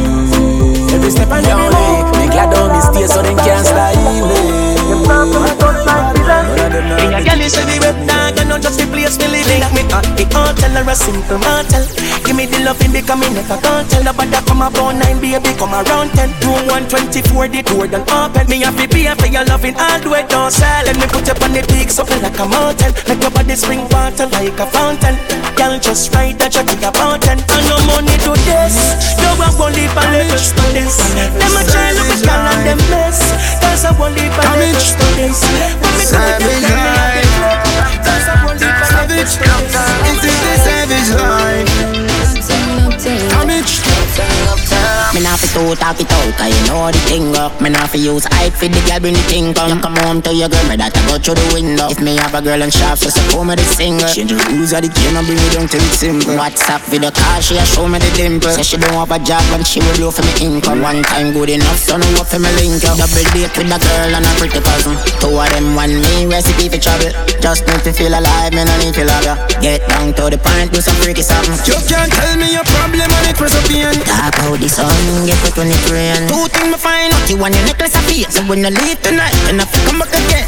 [0.93, 4.52] Every step and every move, me glad on me stay so them can't style me
[5.09, 6.02] up, put up,
[6.73, 9.77] Bring a girl is the web dog and not just the place me living Like
[9.77, 11.85] me at the hotel or a simple motel
[12.25, 14.33] Give me the loving because me never can't tell Nobody.
[14.49, 16.33] Come about nine baby come around ten.
[16.41, 18.49] Room 124 the door done open.
[18.49, 21.29] Me have to pay for your loving all the way down sell Let me put
[21.29, 22.89] you on the peak something like a mountain.
[23.05, 25.13] Make your body spring water like a fountain.
[25.53, 28.97] Girl just right that you about ten And no money to this.
[29.21, 30.97] No, want one leap and levels to this
[31.37, 33.21] Them a try look at girl and them mess.
[33.61, 35.37] Cause I want leap and levels to this
[38.03, 41.42] Savage life Savage savage life
[45.33, 47.97] nah fi two talk it out, cause you know the thing up Me nah fi
[47.97, 49.73] use hype for the girl bring the thing come.
[49.73, 51.89] You come home to your girl, me that I go through the window.
[51.89, 54.05] If me have a girl and shop, so support me the singer.
[54.13, 57.09] Change the rules of the game and bring it down to it simple WhatsApp video
[57.09, 58.53] call, she a show me the dimple.
[58.53, 60.85] Say she don't have a job and she will blow for me income.
[60.85, 63.01] One time good enough, so no up for me link up.
[63.01, 64.93] Double date with a girl and a pretty cousin.
[65.17, 67.09] Two of them want me, recipe for trouble.
[67.41, 69.33] Just need to feel alive, me no need to love ya.
[69.57, 71.57] Get down to the point, do some freaky something.
[71.65, 73.97] You can't tell me your problem and it was a pain.
[74.05, 76.27] Talk about the sun get it when it rain.
[76.27, 78.31] Two things me find out, you want your necklace of feet.
[78.31, 80.47] So when you leave tonight, then I come back again.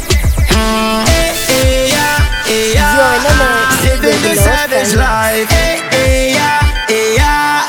[0.52, 1.04] Mm.
[1.08, 2.96] Hey, hey, yeah, hey, yeah.
[2.96, 5.48] You're in the Living the savage life.
[5.48, 7.64] Hey, hey, yeah, hey, yeah.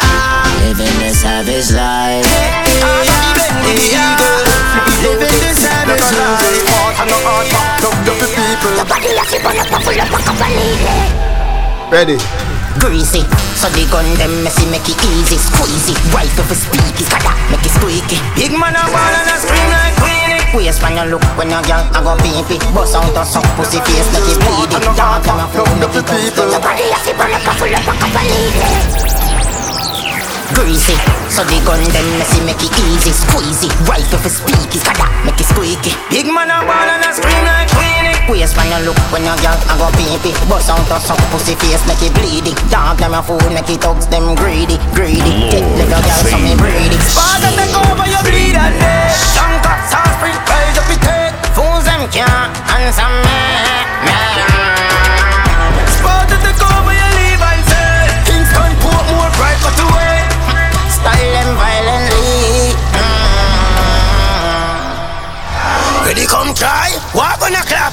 [0.63, 2.25] Living the savage life.
[2.27, 4.19] Hey, yeah, hey, yeah.
[5.03, 6.57] Living the savage life.
[11.89, 12.56] Ready.
[12.77, 13.25] Greasy,
[13.57, 17.73] so the gun them messy make it easy Squeezy, rifle for speaky, kada make it
[17.73, 18.21] squeaky.
[18.37, 21.61] Big man a ball and a scream like Queenie Waist when you look when you
[21.65, 24.77] girl I go pee Bust out a suck pussy face make it bleedy.
[24.93, 26.53] Dog them a fool make it people.
[26.53, 29.26] Your body a fi burn up a full of a
[30.55, 30.95] Greasy,
[31.27, 33.11] so the gun them messy make it easy.
[33.11, 35.91] Squeezy, rifle for speaky, kada make it squeaky.
[36.09, 39.35] Big man a ball and a scream like Queenie Waist when you look when you
[39.43, 42.55] girl I go pee pee Bust out a suck pussy face make it bleedy.
[42.71, 46.55] Dog them a fool make it thugs them greedy Greedy, get little girl so me
[46.55, 51.31] breedy Father take over your bleed and dead Shanka, sauce, spring, rise up it head
[51.55, 53.67] Fools them can't answer me.
[54.07, 54.86] Father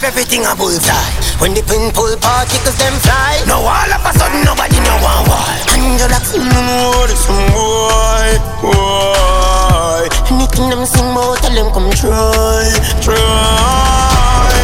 [0.05, 0.93] everything a bullseye
[1.40, 3.40] When the pin pull particles them fly.
[3.48, 7.44] Now all of a sudden nobody know why And you like hmm, some more some
[7.57, 8.31] boy
[8.61, 12.69] Boy Anything them sing about tell them come try
[13.00, 13.17] Try.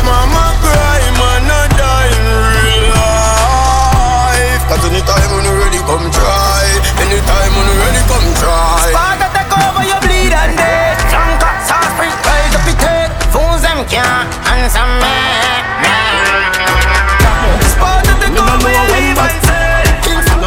[0.05, 2.24] Mama cry man not die in
[2.61, 4.62] real life.
[4.68, 6.64] Cause anytime when you ready come try.
[7.01, 9.09] Anytime when you ready come try
[13.91, 15.11] can't answer me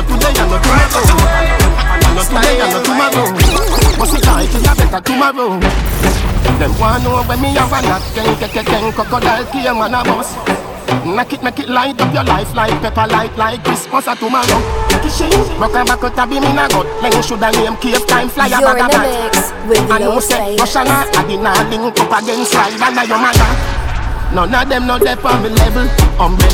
[0.07, 0.95] today not tomorrow
[2.13, 3.53] Not today not tomorrow
[4.77, 5.59] better tomorrow
[6.59, 7.81] Them want know when me have a
[8.15, 10.35] Ken, ken, ken, ken, crocodile came on a bus
[11.05, 14.92] Make it, make it light up your life like pepper light like Christmas or tomorrow
[15.13, 18.05] Shake, rock and back out a beam in a gut Then should I name cave
[18.07, 21.69] time fly a You're in of the mix with know Lil say I did not
[21.69, 23.83] link up against Ride and your mother
[24.33, 25.85] None of them not there on me level.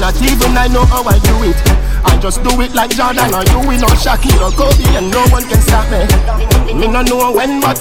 [0.04, 1.56] Not even I know how I do it.
[2.04, 5.24] I just do it like Jordan or you, we know Shaquille or Kobe, and no
[5.32, 6.04] one can stop me.
[6.76, 7.80] Me no know when, but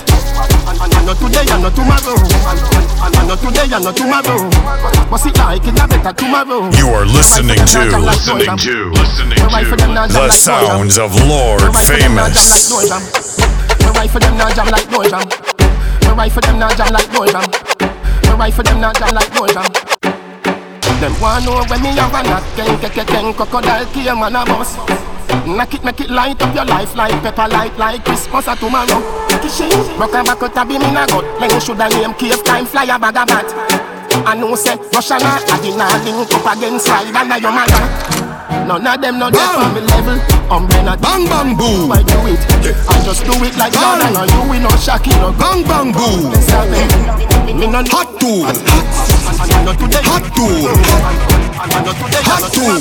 [0.81, 2.15] I know today, I know tomorrow.
[2.15, 4.47] I know today, I know tomorrow.
[5.11, 6.71] But see, like it, I better tomorrow.
[6.79, 12.71] You are listening to, listening to, listening to the sounds of Lord Famous.
[13.83, 15.27] My rifle them not jam like no jam.
[16.07, 17.45] My rifle them not jam like no jam.
[18.25, 19.89] My rifle them not jam like no jam.
[21.01, 24.35] Them want know when me have a knock Ken, ken, ken, ken, crocodile came man
[24.35, 24.75] a bus
[25.47, 29.01] Knock it, make it light up your life like pepper light like Christmas or tomorrow
[29.99, 32.85] Rock and back out a beam in a gut Then shoulda name cave time fly
[32.85, 33.47] a bag of bat
[34.27, 38.19] I know say Russia not a dinner link up against Ride and your mother
[38.69, 40.21] None of them not there on me level.
[40.53, 41.91] Um, I'm not bang bang boom.
[41.91, 42.39] I do it.
[42.89, 45.21] I just do it like Jordan or you we no Shaquille.
[45.21, 46.33] No bang bang boom.
[47.59, 48.45] Me no hot tool.
[50.05, 50.69] Hot tool.
[52.29, 52.77] Hot tool.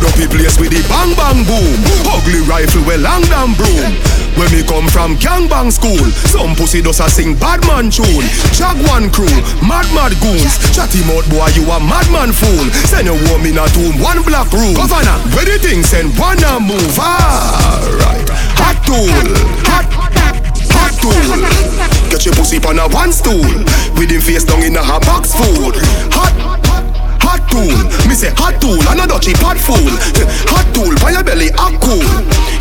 [0.00, 1.76] Load up the place with the bang bang boom.
[2.08, 3.92] Ugly rifle with long damn broom.
[4.40, 8.24] When me come from gang bang school, some pussy does a sing bad man tune.
[8.56, 9.28] Jaguan crew,
[9.60, 10.56] mad mad goons.
[10.72, 12.64] Chatty mouth boy, you a madman fool.
[12.88, 14.72] Send a woman in a tomb, one black room.
[14.72, 16.96] Governor, where the thing send one a move.
[16.96, 18.24] Alright,
[18.56, 19.04] hot tool,
[19.68, 19.84] hot,
[20.72, 21.12] hot tool.
[22.08, 23.44] Get your pussy on a one stool.
[24.00, 25.76] With him face down in a hot box food.
[26.16, 26.59] Hot
[27.50, 27.74] tool.
[28.06, 29.76] Me say hot tool, and a dutchy pot fool.
[30.54, 32.06] Hot tool, by your belly, hot cool.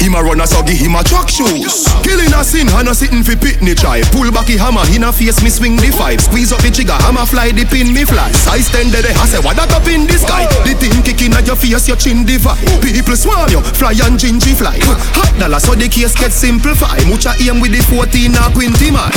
[0.01, 1.85] Him a runner, so give him a truck shoes.
[2.01, 4.01] Killing a sin, and a sitting fi pitney try.
[4.11, 6.19] Pull back the hammer, in a face, me swing the five.
[6.19, 8.31] Squeeze up the trigger, hammer fly, the pin me fly.
[8.33, 10.49] Size ten dead, I say what that up in the sky.
[10.65, 12.59] The thing kicking at your face, your chin divide.
[12.81, 14.81] People swarm you, fly and gingy fly.
[15.17, 16.97] Hot dollar, so the case get simplify.
[17.05, 19.11] Mucha aim with the 14 or 20 man.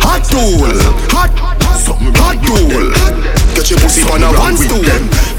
[0.00, 0.70] Hot tool,
[1.10, 3.47] hot, hot tool.
[3.58, 4.78] Get your pussy on a one stool.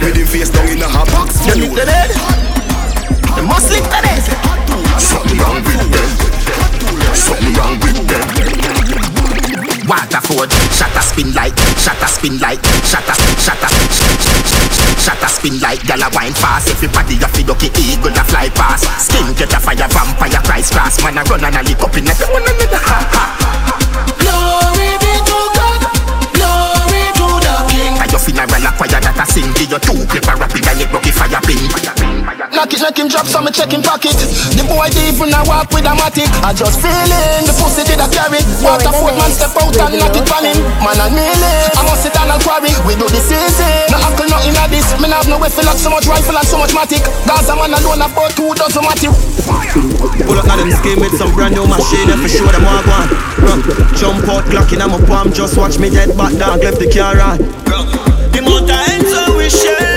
[0.03, 1.39] With him face down in a hot box.
[1.47, 2.11] You lick the bed.
[3.39, 4.19] You must lick the bed.
[4.99, 6.11] Something wrong with them.
[7.15, 8.27] Something wrong with them.
[9.87, 13.71] Waterford, shatter spin like, shatter spin like, shatter, shatter,
[14.99, 16.75] shatter spin like, gyal a wine fast.
[16.75, 18.83] Everybody a fi ducky eagle a fly past.
[18.99, 20.99] Skin get a fire, vampire price class.
[20.99, 22.83] Man a run and a lick up in another.
[22.83, 23.28] Ha ha.
[29.79, 31.59] Your two clip a rapid and it rocky fire pin.
[32.51, 34.15] Knock it, knock him drop some, me check him pocket.
[34.55, 36.27] The boy deep when I walk with a matic.
[36.43, 38.43] I just feeling the pussy did a carry.
[38.59, 40.59] Waterford man step out and knock it on him.
[40.83, 42.71] Man and melee, I must sit down and quarry.
[42.83, 43.71] We do this easy.
[43.91, 44.87] No uncle nothing of this.
[44.99, 47.03] Me have no weapon like so much rifle and so much matic.
[47.23, 49.13] Gaza man alone about two dozen matic.
[50.25, 52.83] Pull up on them scheme with some brand new machine and for sure them all
[52.83, 53.09] gone.
[53.39, 53.59] Run,
[53.95, 55.31] jump out, clock in, I'm a palm.
[55.31, 58.08] Just watch me dead back down, left the car on.
[59.49, 59.88] So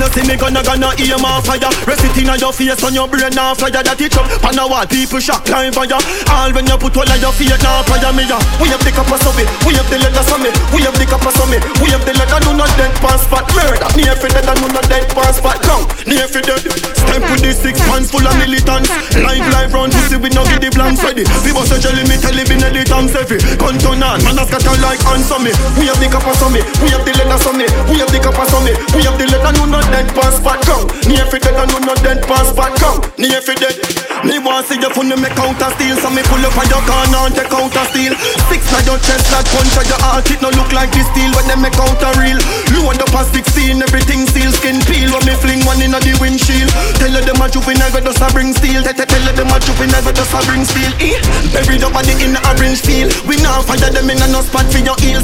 [0.00, 1.70] you see me gonna gonna aim off fire.
[1.84, 3.70] Rest it inna your face on your brain now fire.
[3.70, 6.00] That it up on a wall people shock climb fire.
[6.32, 8.90] All when you put all of your feet now fire me ya We have the
[8.90, 10.50] cup of it, we have the leather me.
[10.72, 12.40] We have the cup of it, we have the leather.
[12.48, 13.44] No not dead pass spot.
[13.52, 15.60] Murder, near for dead and no not dead pass spot.
[15.60, 16.64] Down, near for dead.
[16.64, 18.88] Stamp with the six pants full of militants.
[19.20, 20.70] Live live round pussy we no get the
[21.04, 21.24] ready.
[21.44, 24.38] We bust a jelly me tell him in the times heavy Gun turn on, man
[24.38, 25.52] a scatter like on me.
[25.76, 27.66] We have the cup of me, we have the leather me.
[27.90, 30.62] We have the cup of me, we have the leather no not dead pass spot
[30.66, 33.76] Go, near for dead and no not dead pass spot Go, near for dead
[34.24, 35.96] Me want see you funny me counter steal.
[35.98, 38.14] So me pull up on your corner and take counter steal.
[38.48, 41.30] Six na your chest that punch at your heart It no look like this steel.
[41.34, 42.38] When them make counter real
[42.72, 44.50] Load up a 16, everything seal.
[44.52, 46.70] Skin peel when me fling one in the windshield.
[46.98, 48.82] Tell them a juvenile go just a bring steel.
[48.82, 50.92] Tell them a juvenile go just a bring steel.
[50.98, 51.16] Eh?
[51.54, 53.14] Buried up body in the orange field.
[53.24, 54.59] We now fire them in a no spot.
[54.59, 54.59] your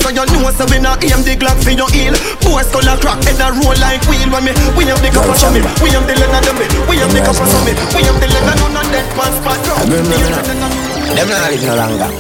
[0.06, 2.14] So you know so we not aim the Glock for your heel
[2.46, 5.50] Boy skull a crack head a roll like wheel When me we have the of
[5.50, 7.34] me We have the leather them We have the of
[7.66, 9.58] me We have the leather none of dead pants spot
[11.10, 12.10] Them not live no longer.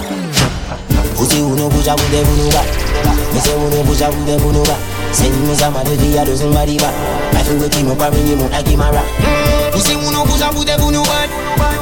[1.14, 2.62] Pussy uno puja bude bunuba.
[3.32, 4.74] Me say uno puja bude bunuba.
[5.12, 6.94] Send me some of the via doesn't marry back.
[7.34, 9.65] I feel we team up and bring him out like him a rap.
[9.76, 11.28] Pussy uno puja bude bunuba.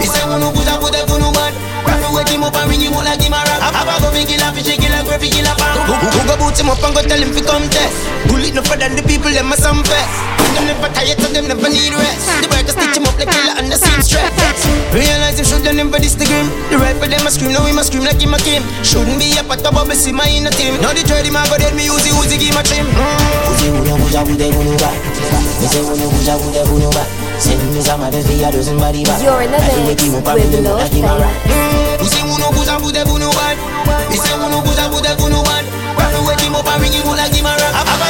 [0.02, 1.46] Me say who no push uno puja bude bunuba.
[1.86, 3.70] I feel we team up and bring him out like him a rap.
[3.70, 5.78] Have a go big killer, fishy killer, graphy killer, bang.
[6.02, 7.94] Who go boot him up and go tell him fi come test.
[8.26, 10.10] Bullet no further than the people them a some fest.
[10.58, 12.26] Them never tired, so them never need rest.
[12.42, 14.26] The just stitch him up like killer and the same stress.
[14.90, 16.50] Realize him should never this the grim.
[16.74, 18.66] The for them a scream, now he must scream like him a Kim.
[18.82, 20.82] Shouldn't be up at the bubble, see my inner team.
[20.82, 22.90] Now the third him a go dead, me use the Uzi, give him a trim.
[23.54, 24.90] Uzi uno buja bude bunuba.
[25.62, 27.04] Me Me say uno buja bude uno ba.
[27.06, 27.23] Send me some of the fear doesn't
[29.20, 31.44] You're in the mix with Lord Famous.
[32.00, 33.54] Me say uno buja bude uno ba.
[34.10, 35.60] Me say uno buja bude uno ba.
[35.96, 36.54] Run away him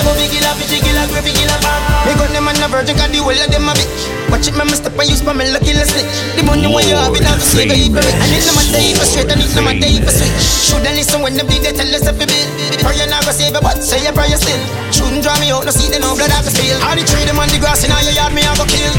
[0.05, 0.21] and a.
[0.21, 1.81] I big killer, fishy killer, great killer bam.
[2.05, 4.03] Me got them on the virgin, got the whole of them a bitch.
[4.29, 6.11] Watch it, man, me step and use for me lucky let's snitch.
[6.37, 8.19] The money when you have it, I'm straight to even rich.
[8.19, 10.37] And it's not my day for straight, and it's not my day for switch.
[10.69, 12.51] Shoulda listen when them they tell us if it bill.
[12.83, 14.61] Prayer not go save it, but say your prayer still.
[14.93, 16.77] Shouldn't draw me out, no see the no blood I spill.
[16.85, 18.95] All the tree them on the grass in all your yard, me I go kill.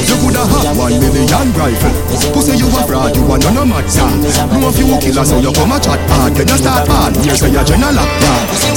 [0.00, 1.92] You coulda have one million rifle
[2.32, 4.10] Pussy you a fraud, you a none of mad star
[4.48, 7.52] No few killers, so you come a chat hard Then you start hard, you say
[7.52, 8.08] you general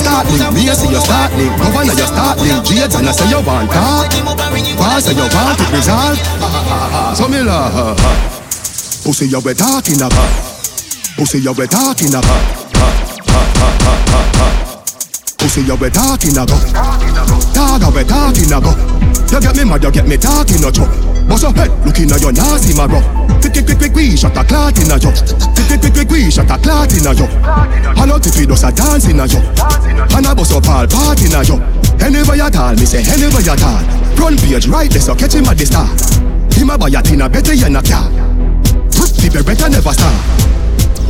[0.03, 1.31] Start me a say you start
[1.63, 4.11] link Governor you start link, Jades and I say you want talk.
[4.79, 6.19] Why say you want it resolve.
[7.15, 8.33] So me laugh
[9.03, 10.13] Pussy you we talking about?
[11.17, 12.63] Pussy you we talking about?
[15.37, 16.63] Pussy you we talking about?
[17.53, 18.77] Dog we talking about.
[19.31, 22.21] You get me mad, you get me talking no joke Bust your head, looking at
[22.21, 23.01] your nasty marrow.
[23.39, 25.11] Quick, quick, quick, quick, we shot a clot in a yo.
[25.11, 27.25] Quick, quick, quick, quick, we shot a clot in a yo.
[27.95, 29.39] Hello, if we does a dance a yo.
[30.15, 31.59] And I bust up all party in a yo.
[32.03, 33.79] Anywhere you tall, me say anywhere you tall
[34.17, 35.89] Front page right there, so catch him at the start.
[36.53, 38.09] Him a buy a tin a better you not car.
[39.33, 40.62] The better never start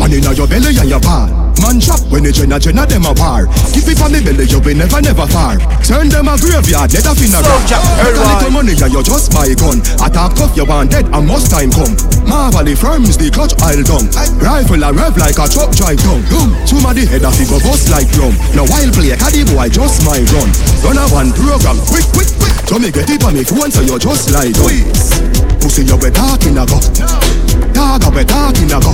[0.03, 1.31] Man inna your belly and your bar.
[1.63, 3.47] Man chop when you jenna jenna them a war.
[3.71, 5.55] Keep it on the belly you will never never far.
[5.79, 7.63] Turn them a graveyard let a finna run
[8.03, 9.79] Make a little money and you just buy gun.
[10.03, 11.95] Attack up you want dead and must time come.
[12.27, 14.11] Marvelly firms the clutch I'll down
[14.43, 16.19] Rifle a rev like a truck drive down
[16.67, 18.35] Somebody head a figure bust like drum.
[18.59, 20.51] No while play a caddy boy just my run
[20.83, 22.51] Run a one program quick quick quick.
[22.67, 25.15] So me get it on me phone so you just like Please.
[25.63, 26.83] Pussy you be talking a go
[27.73, 28.93] Dog a be talking a go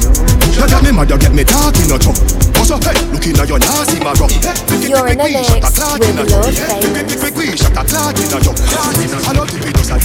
[0.56, 2.16] You get me mad you get me talking a chop
[2.56, 4.28] Bust up head looking at your nasty marrow
[4.82, 7.20] You're in the mix with Lord Famous.
[7.20, 9.98] Quick we shot a clot in a yo I don't think we does a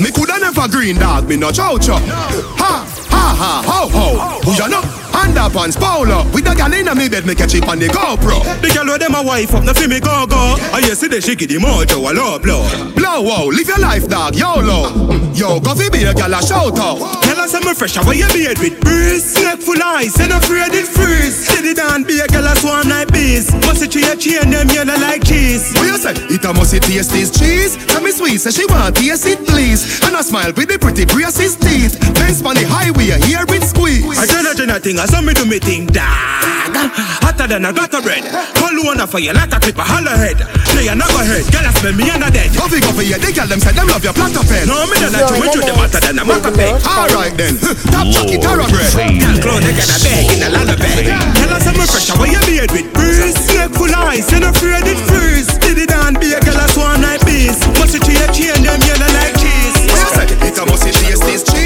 [0.00, 1.98] Me coulda never green dog, me no chow chow.
[1.98, 4.40] Ha, ha, ha, ho, ho.
[4.42, 5.03] Who ya know?
[5.24, 6.28] Underpants, polo.
[6.32, 8.44] With the gal inna me bed, me catch it on the GoPro.
[8.60, 10.56] The girl with them a wife up, no fi me go go.
[10.68, 12.60] I hear see the shaky the mojo a low blow.
[12.92, 15.16] Blow wow, live your life, dog, YOLO.
[15.32, 17.00] Yo, go fi be a gal a shout out.
[17.24, 19.34] Tell us I'm fresh, how you beard with breeze.
[19.40, 21.48] Neck full ice, and afraid it freeze.
[21.48, 23.48] Sit it down, be a gal a swan like bees.
[23.64, 25.72] Must it tree a chain, them yellow like cheese.
[25.72, 26.12] What you say?
[26.28, 27.80] It a must it taste this cheese.
[27.88, 30.04] Tell me sweet, say she want taste it please.
[30.04, 31.96] And I smile with the pretty braces teeth.
[32.20, 34.04] Fence on the highway, here it squeeze.
[34.20, 36.74] I tell her Jenna thing, I saw me do me thing, dog.
[37.22, 38.26] Hotter than a gutter bread.
[38.58, 40.42] Call one for you like a clip, a holler head.
[40.74, 42.50] Play a go head, girl, I smell me and a dead.
[42.58, 44.66] Coffee, coffee, yeah, they girl them say them love your platter pen.
[44.66, 46.74] No, me don't like to with you, them hotter than a maca peg.
[46.82, 47.54] Alright then,
[47.94, 48.90] top chocolate, tara bread.
[49.22, 51.06] Girl, clothes, they got a bag in a lullaby.
[51.38, 53.38] Tell us I'm fresh, how you beard with breeze.
[53.54, 55.54] Neck full ice, and afraid it freeze.
[55.62, 57.62] Did it down, be a girl, a swan like bees.
[57.78, 59.78] Must it tree a chain, them yellow like cheese.
[59.86, 60.26] What you say?
[60.42, 61.63] It a must it cheese.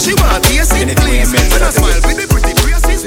[0.00, 1.28] She want taste it please.
[1.32, 3.04] And I smile with the pretty braces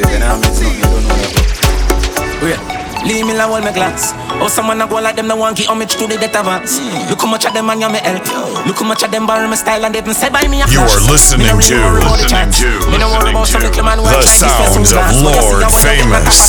[2.43, 2.59] Wait.
[2.59, 4.15] Oh, Leave me alone, my glass.
[4.39, 6.79] Oh, someone a go like them, no one give homage to the death advance.
[7.11, 8.23] Look how much of them and you me help.
[8.65, 10.79] Look how much of them borrow my style and they even say by me You
[10.79, 13.59] are listening Me no to- worry about the listening to- Me no worry about some
[13.59, 15.19] little man who The a try to stress sounds of glass.
[15.19, 16.39] But you see Lord how when you get my Famous.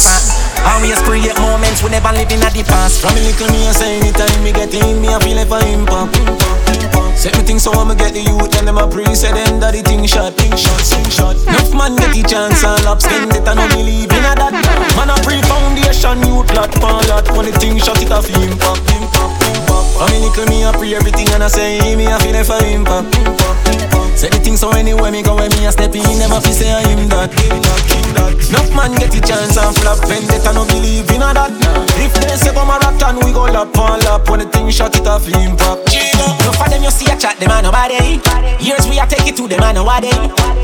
[0.63, 3.03] Always create moments we never live in the past.
[3.03, 5.59] From a little me, I say anytime me get in, me I feel like a
[5.75, 7.04] impact.
[7.17, 9.73] Set me things so I'ma get the youth and them a pre Say them that
[9.73, 11.37] the thing shot, thing shot, sing shot.
[11.49, 14.53] Enough man get the chance and spend it and no believe in a that
[14.99, 17.27] Man a pre-foundation, youth lot, pan lot.
[17.33, 20.73] When the thing shot it a fi impact, impact, impact I mean little me a
[20.75, 24.41] pre everything and I say me a feel like for impact, impact, impact Say the
[24.41, 27.13] thing so anywhere me go when me a step in a fi say I him
[27.13, 27.77] that, that,
[28.17, 31.53] that Enough man get the chance and flap Vendetta no believe in a that.
[32.01, 34.73] If they say come a rat and we go lap on lap When the thing
[34.73, 35.93] shot it fi impact.
[35.93, 38.17] Enough of them you see a chat, them a nobody.
[38.65, 40.09] Years we a take it to them a nobody.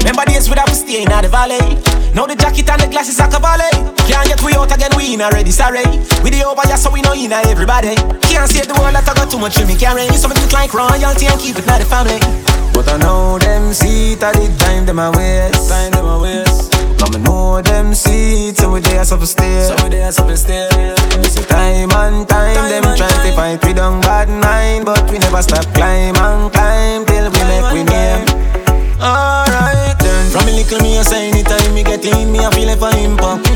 [0.08, 1.60] Remember days we have stay in the valley.
[2.16, 3.76] Now the jacket and the glasses a cabaret
[4.08, 5.84] Can't get we out again, we in already sorry.
[6.24, 7.92] We the over just so we know in everybody.
[8.24, 10.48] Can't save the world that I got too much in me carry Some do it
[10.48, 12.16] like royalty and keep it not the family.
[12.72, 16.18] But I know them see it at the time them a waste Time them a
[16.18, 19.88] waste Come and know them see it, so we there so we stay So we
[19.90, 20.68] there so we stay
[21.34, 25.42] So time and time, them try to fight we don't bad mind But we never
[25.42, 28.24] stop climb and climb till we make we name
[29.00, 29.99] Alright
[30.30, 33.50] From a little me I say anytime me get in me I feel a impact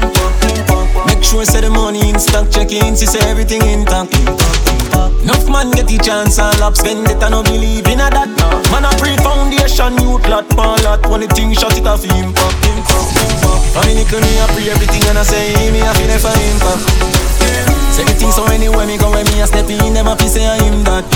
[1.07, 4.11] Make sure say the money in stock check in see say everything intact.
[5.23, 8.27] Enough man get the chance and lap spend it and no believe in a that.
[8.75, 12.59] Man a pre-foundation youth lot pan lot When the thing shot it off impact
[13.79, 16.83] I mean little me I pre everything and I say me I feel a impact
[17.95, 20.27] Say the things so anywhere me go when me a step in, them a fi
[20.27, 21.07] say I him that.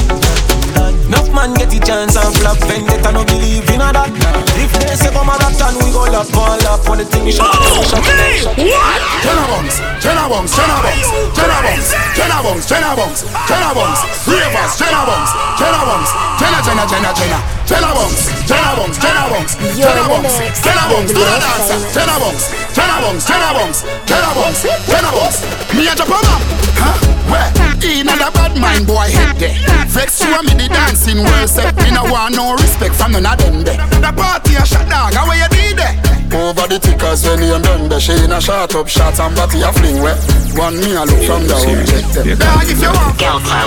[1.08, 4.12] Enough man get the chance and flop vendetta no believe in a that.
[4.60, 7.24] If they say come a rap and we go lap all up on the thing
[7.24, 8.44] we shot Oh, shot me?
[8.44, 8.52] shot.
[8.60, 9.00] What?
[9.24, 14.72] Jenna Bunks, Jenna Bunks, Jenna Bunks, Jenna Bunks, Jenna Bunks, Jenna Bunks, Jenna Bunks, Ravers,
[14.76, 20.04] Jenna Bunks, Jenna Bunks, Jenna, Jenna, Jenna, Jenna, Jenna Bunks, Jenna Bunks, Jenna Bunks, Jenna
[20.12, 22.44] Bunks, Jenna Bunks, do the dancer, Jenna Bunks,
[22.76, 25.38] Jenna Bunks, Jenna Bunks, Jenna Bunks, Jenna Bunks.
[25.72, 26.42] Me a jump on up,
[26.76, 27.07] huh?
[27.28, 27.52] Where?
[27.84, 29.54] In a bad mind boy head there.
[29.88, 31.76] Vex show me the dancing world set.
[31.76, 33.76] Me no want no respect from none of them there.
[34.00, 36.18] The party a shot dog, how you did there?
[36.28, 39.64] Over the tickers when you done the She in a shot up shots and body
[39.64, 40.16] a fling where
[40.60, 43.16] One me a look from the object them Dog if you want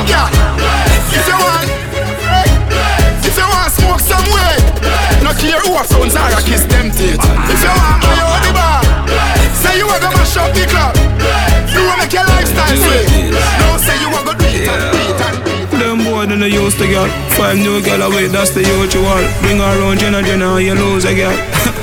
[0.05, 0.29] Yeah
[1.09, 1.65] If you want
[3.25, 4.61] If you want smoke some way
[5.25, 7.17] No care who a sounds or a kiss them teeth
[7.49, 8.85] If you want buy you the bar
[9.57, 10.93] Say you a go mash up the club
[11.65, 12.50] You a make your lifestyle
[16.71, 20.59] used to get Five new girl away, that's the usual Bring her around Jenna Jenna
[20.59, 21.37] you lose a girl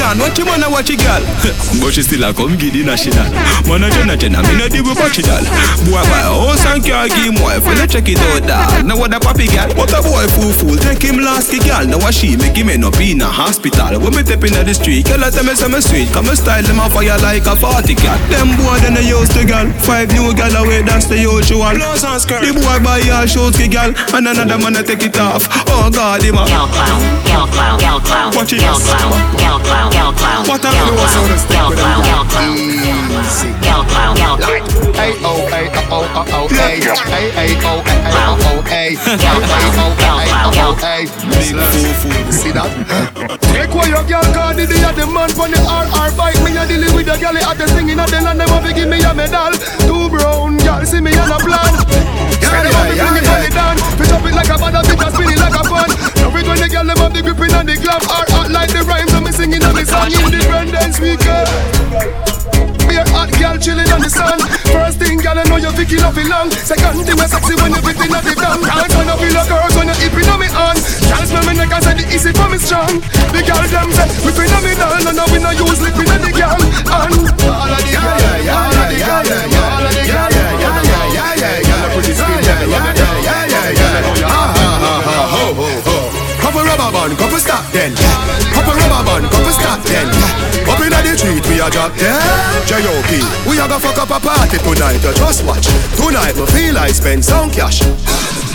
[0.00, 1.20] Yo, Diddy Dan, watch your man and watch your girl
[1.76, 3.28] But she still a come get the national
[3.68, 5.44] Man a Jenna Jenna, me no deal with watch it all
[5.84, 8.88] Boy buy a house and car, give him wife When you check it out dog,
[8.88, 11.84] now what a papi girl What a boy fool fool, take him last the girl
[11.84, 14.00] Now what she make him end up in a hospital.
[14.00, 16.08] When me step in the street, girl I tell me say me sweet.
[16.16, 19.36] Come me style them off fire like a party cat Them boy then they used
[19.36, 22.40] to girl Five new girl away, that's the usual Clothes and skirt.
[22.40, 25.44] The boy buy all shoes girl And another man a take it off.
[25.68, 26.98] Oh God, him a Girl clown,
[27.28, 28.64] girl clown, girl clown Watch it.
[28.64, 32.54] Girl clown, girl clown, girl clown What a girl clown, girl clown, girl clown
[33.60, 38.00] Girl clown, girl clown Hey oh hey oh oh oh hey Hey hey oh hey
[38.10, 41.56] oh oh hey Hey oh hey oh oh hey Big
[42.00, 42.70] fool See that?
[43.50, 46.62] Take away your girl cause the day the man on the RR bike Me a
[46.66, 49.00] dealing with a girl at the singing at the land Them want to give me
[49.02, 49.52] a medal
[49.84, 51.72] Two brown girl see me on a plan
[52.40, 54.74] Girl them want to bring it on the down Fish up it like a bad
[54.84, 55.88] bitch spin it like a fan
[56.20, 58.82] Now it when the girl them have the gripping and the glove hot like the
[58.84, 61.48] rhymes me singing and me song Independence weekend
[62.90, 64.34] be a hot girl chilling on the sun.
[64.74, 66.50] First thing, girl, I know you're up it long.
[66.50, 68.58] Second thing, I sexy when you're whipping at the down.
[68.58, 70.74] On up in a girls when you're hipping on me on.
[70.74, 72.98] Girl, smell me neck, I said the easy for me strong.
[73.30, 76.34] The girl them say, on me down, and now we no use lipping at the
[76.34, 76.58] girl.
[76.58, 77.14] And
[77.46, 78.18] all of the girl,
[78.50, 82.14] all of the girl, all of the girl, yeah, yeah, yeah, yeah, yeah, yeah, pretty
[82.18, 85.96] skin, yeah, yeah, yeah, yeah, yeah, yeah, ha ha ha ha ho ho ho.
[86.42, 87.94] Couple rubber band, couple stop then.
[88.60, 90.06] Couple rubber band, couple stop then.
[90.68, 92.20] Up inna the street, we a drop yeah.
[92.66, 93.24] J.O.P.
[93.48, 95.00] We a go fuck up a party tonight.
[95.00, 95.64] You just watch.
[95.96, 97.80] Tonight, me feel I spend some cash.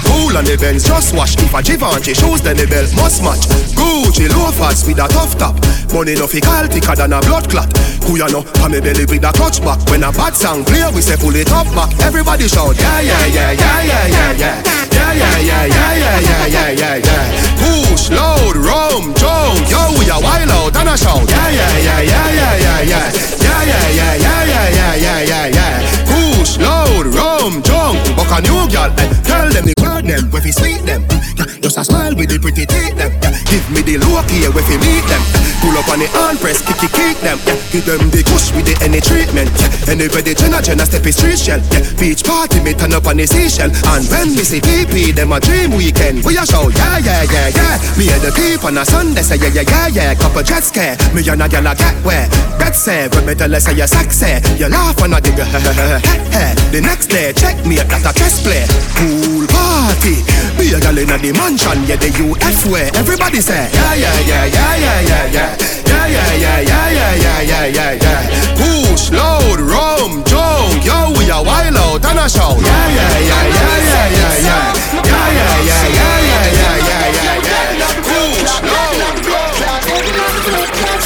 [0.06, 1.36] Cool on the Benz, just wash.
[1.38, 3.46] If a Givenchy shoes, then the belt must match.
[3.76, 5.56] Gucci loafers with a tough top.
[5.94, 7.70] Money no fi call thicker than a blood clot.
[8.06, 9.80] Kuya no, pa me belly with a clutch back.
[9.90, 11.92] When a bad song play, we say pull it up back.
[12.02, 14.64] Everybody shout, yeah, yeah, yeah, yeah, yeah, yeah, yeah.
[14.96, 17.26] Yeah, yeah, yeah, yeah, yeah, yeah, yeah, yeah, yeah.
[17.60, 19.60] Push, load, rum, jump.
[19.70, 21.28] Yo, we a wild out and a shout.
[21.30, 23.12] Yeah, yeah, yeah, yeah, yeah, yeah, yeah.
[23.40, 25.76] Yeah, yeah, yeah, yeah, yeah, yeah, yeah, yeah, yeah.
[26.08, 28.00] Push, load, rum, jump.
[28.16, 29.08] Buck a new girl, eh.
[29.24, 29.75] Tell them the
[30.06, 31.02] them, when fi sweet them.
[31.36, 33.12] Yeah, just a smile with the pretty teeth them.
[33.22, 35.22] Yeah, give me the look here, when fi meet them.
[35.62, 37.38] Pull up on the hand press, kick it, kick them.
[37.46, 39.50] Yeah, give them the kush with the any treatment.
[39.58, 41.62] Yeah, anybody Jenna Jenna step is street shell.
[41.74, 43.74] Yeah, beach party me turn up on the seashell.
[43.90, 46.24] And when we see PP, them a dream weekend.
[46.24, 47.76] We a show, yeah, yeah, yeah, yeah.
[47.98, 50.16] Me and the peep on a Sunday say yeah, yeah, yeah, yeah.
[50.16, 52.28] Couple jet scare, me and a gyal a get where.
[52.62, 55.36] That say when me tell her say you sexy, you laugh and a dig.
[55.36, 58.68] The next day check me at that a chess play.
[59.00, 59.48] Pool
[59.96, 60.24] party,
[60.58, 62.90] be a gyal inna the mansion, yeah the UF way.
[62.96, 65.58] Everybody say yeah, yeah, yeah, yeah, yeah, yeah, yeah.
[65.86, 68.56] Yeah, yeah, yeah, yeah, yeah, yeah, yeah, yeah.
[68.56, 73.80] Push, load, rum, jump, yo, we a wild out and a yeah, yeah, yeah, yeah,
[73.86, 74.74] yeah, yeah.
[75.06, 76.25] Yeah, yeah, yeah, yeah, yeah, yeah,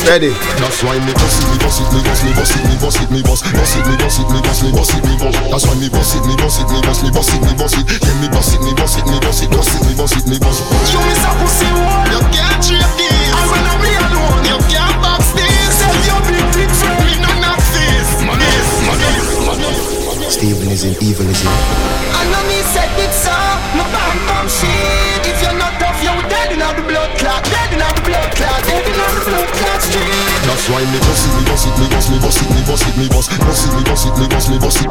[0.09, 0.33] Ready.
[0.57, 2.97] That's why me boss it, me boss it, me boss, me boss it, me boss
[2.97, 5.37] it, me boss, boss it, me boss it, me boss, me boss it, me boss.
[5.53, 7.77] That's why me boss it, me boss it, me boss, me boss it, me boss
[7.77, 7.85] it.
[7.85, 10.25] Yeah, me boss it, me boss it, me boss it, boss it, me boss it,
[10.25, 10.57] me boss.
[10.89, 11.69] You miss a pussy
[12.09, 13.37] you can't trade this.
[13.37, 15.77] And when I'm alone, you can't box this.
[15.77, 18.09] Tell your big dick friend, me no knock this.
[20.33, 21.58] Steven is in evil is in.
[30.69, 32.93] why me boss it, me boss it, me boss, me boss it, me boss it,
[32.97, 34.89] me boss, boss it, me boss it, me boss, me boss it.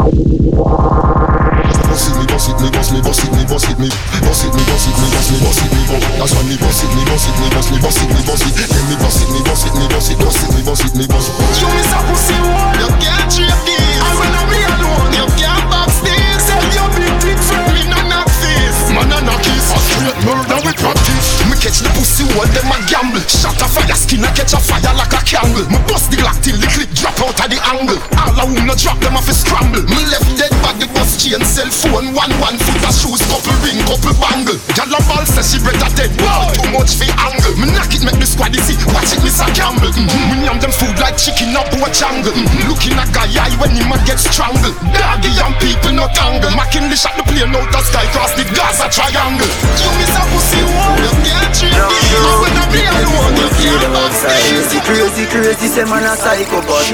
[1.89, 4.43] Boss it, me boss it, me boss, me boss it, me boss it, me boss
[4.43, 6.03] it, me boss it, me boss, me boss it, me boss.
[6.19, 8.43] That's why me boss it, me boss it, me boss, me boss it, me boss
[8.43, 8.55] it.
[8.59, 10.93] Then me boss it, me boss it, me boss it, boss it, me boss it,
[10.99, 11.27] me boss.
[11.55, 12.35] Show me some pussy,
[12.83, 14.03] you can't cheat this.
[14.03, 16.43] And when I'm alone, you can't box this.
[16.43, 18.77] Tell your big dick friend, me no knock this.
[18.91, 19.71] Man, I knock this.
[19.71, 23.23] A straight murder with practice catch the pussy world, them a gamble.
[23.27, 25.67] Shot a fire, skin a catch a fire like a candle.
[25.67, 27.99] Me bust the glock till the clip drop out of the angle.
[28.15, 29.83] All a no drop them off a scramble.
[29.91, 33.55] Me left dead bag, the bus chain, cell phone, one one foot a shoes, couple
[33.67, 34.59] ring, couple bangle.
[34.79, 36.15] all a ball says she better dead.
[36.23, 37.55] Wow, too much for angle.
[37.59, 38.79] Me knock it, make the squad see.
[38.95, 39.91] Watch it, miss a gamble.
[39.91, 40.25] Mm-hmm.
[40.31, 42.33] Me yam them food like chicken up a jungle.
[42.33, 42.71] Mm-hmm.
[42.71, 44.79] Looking a guy eye when him a get strangled.
[44.95, 46.55] Doggy young people no tangle.
[46.55, 49.51] McKinley shot the plane out the sky, cross the Gaza triangle.
[49.83, 51.81] You miss a pussy, oh, yeah can't treat me.
[51.81, 54.79] I when I be alone, you can't box me.
[54.89, 56.85] Crazy, crazy, say man a psycho, but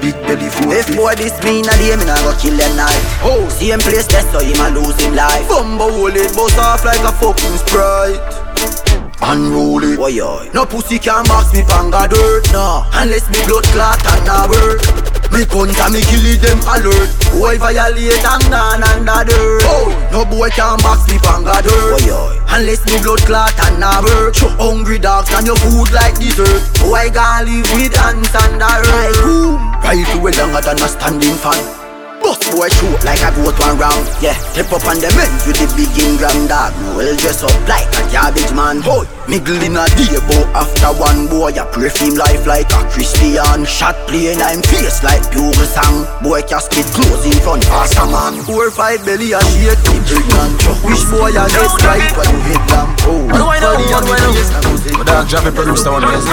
[0.00, 0.72] big belly food.
[0.72, 3.00] If boy this mean a day, me nah go kill them night.
[3.20, 5.48] Oh, same place, that's so him a lose him life.
[5.48, 8.20] Bumbo hold it, bust off like a fucking sprite.
[9.22, 10.50] Unruly, boy, boy.
[10.52, 12.84] No pussy can box me panga dirt, no.
[12.92, 15.13] Unless me blood clot and a work.
[15.32, 17.10] Me punta me kill it, them alert.
[17.32, 19.62] Boy violate and gone under dirt.
[19.64, 22.02] Oh, no boy can box me panga dirt.
[22.02, 22.40] Boy.
[22.54, 24.34] Unless me blood clot and a work.
[24.34, 26.62] Show hungry dogs and your food like dessert.
[26.78, 29.82] Boy, gonna live with hands under right.
[29.82, 31.83] Right away longer than a standing fan.
[32.24, 34.08] Bust boy shoot like a goat one round.
[34.24, 36.72] Yeah, step up on the ends with the big ingram dog.
[36.80, 38.80] No well dress up like a garbage man.
[38.80, 42.80] Boy, miggle in a day, but after one boy, I pray him life like a
[42.88, 43.68] Christian.
[43.68, 46.08] Shot playing I'm face like pure song.
[46.24, 48.40] Boy casket close in front of a man.
[48.48, 50.48] Four five belly and shake the brick man.
[50.88, 52.88] Wish boy I get right when you hit them.
[53.04, 53.76] Oh, what do I know?
[53.92, 54.32] What do I know?
[54.96, 56.08] My dog uh, Javi produced that one.
[56.08, 56.24] Yes,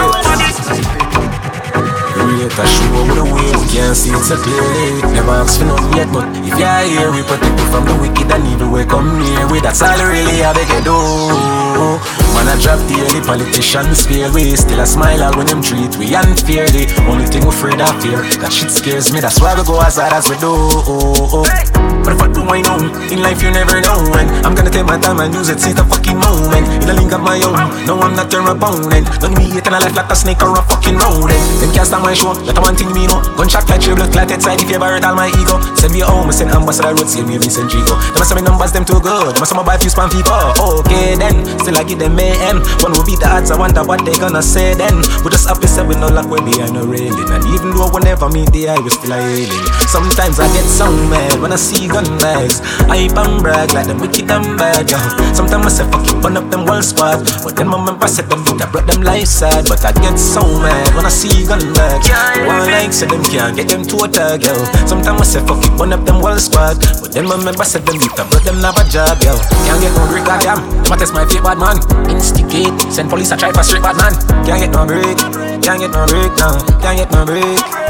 [2.42, 5.02] create a show with the way we can't see it so clearly.
[5.14, 8.32] Never ask for nothing yet, but if you're here, we protect you from the wicked
[8.32, 8.70] and evil.
[8.72, 10.98] We come near with that's all really I beg you do.
[12.34, 16.90] Man, I drop early politicians fear we still a smile when them treat we unfairly.
[17.06, 19.20] Only thing we afraid of fear, that shit scares me.
[19.20, 20.54] That's why we go as hard as we do.
[22.02, 22.82] But if I do I know,
[23.14, 25.74] in life you never know when I'm gonna take my time and use it, see
[25.74, 26.66] the fucking moment.
[26.82, 29.06] In a link of my own, no I'm not your opponent.
[29.22, 31.38] Don't me eating a life like a snake or a fucking rodent.
[31.62, 33.20] Them can't stand my show, that one thing me know.
[33.38, 35.60] Gunshot like triple clot inside if you ever all my ego.
[35.76, 37.98] Send me home, I send ambassador road, save me Vincent Chico.
[38.14, 40.38] Them say me numbers them too good, them my buy a few spam people.
[40.60, 42.62] Okay then, still I give them mayhem.
[42.86, 45.02] When we beat the odds, I wonder what they gonna say then.
[45.24, 47.30] We just happy say we no luck, we behind no railing.
[47.32, 49.66] And even though we never meet the eye, we still hailing.
[49.90, 52.62] Sometimes I get so mad when I see gun bags.
[52.88, 54.98] I and brag like them wicked and bad, yo.
[55.34, 57.26] Sometimes I say fuck it, burn up them whole squad.
[57.44, 59.68] But then my member said them beat, I brought them life sad.
[59.68, 62.08] But I get so mad when I see gun bags.
[62.46, 64.54] One like say them can't get them to a tag, yo.
[64.86, 66.78] Sometimes I say fuck it, burn up them whole squad.
[67.02, 69.34] But then my member said them I brought them have a job, yo.
[69.66, 70.62] Can't get no break, goddamn.
[70.84, 71.82] Them a test my fate, bad man.
[72.10, 74.14] Instigate, send police a try for straight bad man.
[74.46, 75.18] Can't get no break,
[75.66, 77.81] can't get no break now, can't get no break.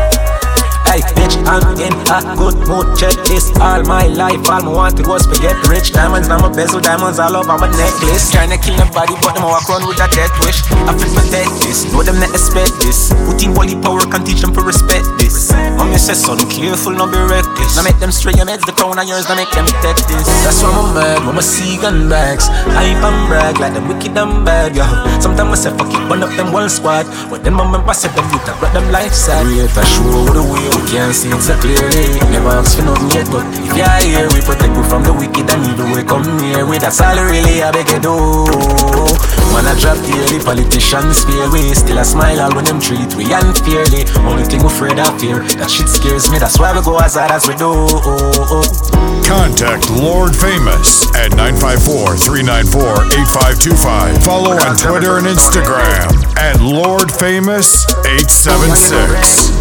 [0.92, 2.98] Bitch, I'm in a good mood.
[3.00, 3.48] Check this.
[3.64, 5.94] All my life, all I wanted was to get rich.
[5.94, 8.28] Diamonds, now my bezel, diamonds all over my necklace.
[8.28, 10.60] Tryna kill nobody, but them walk around with a death wish.
[10.84, 13.14] I feel protect this, know them not expect this.
[13.24, 15.54] Put in holy power, can teach them to respect this.
[15.80, 17.80] Mommy says, son, careful, no be reckless.
[17.80, 20.28] Now make them straight your meds, the crown of yours, now make them take this.
[20.44, 22.52] That's why I'm mad, mama see gun bags.
[22.76, 24.84] Hype and brag like them wicked and bad, yo.
[25.24, 27.08] Sometimes I say, fuck it, burn up them whole squad.
[27.32, 29.48] But then my member said them youth, I brought them life sad.
[29.48, 32.20] Create a show with the way can't see it so clearly.
[32.32, 35.50] Never ask for nothing yet, but if you're here, we protect you from the wicked
[35.50, 35.90] and evil.
[35.94, 38.16] We come near with that's all really I beg you do.
[39.52, 43.28] Man, I drop early politicians fear we still a smile all when them treat we
[43.28, 44.08] unfairly.
[44.24, 46.40] Only thing we afraid of fear, that shit scares me.
[46.40, 47.70] That's why we go as hard as we do.
[49.28, 54.24] Contact Lord Famous at 954 394 8525.
[54.24, 59.61] Follow on Twitter and Instagram at Lord Famous 876.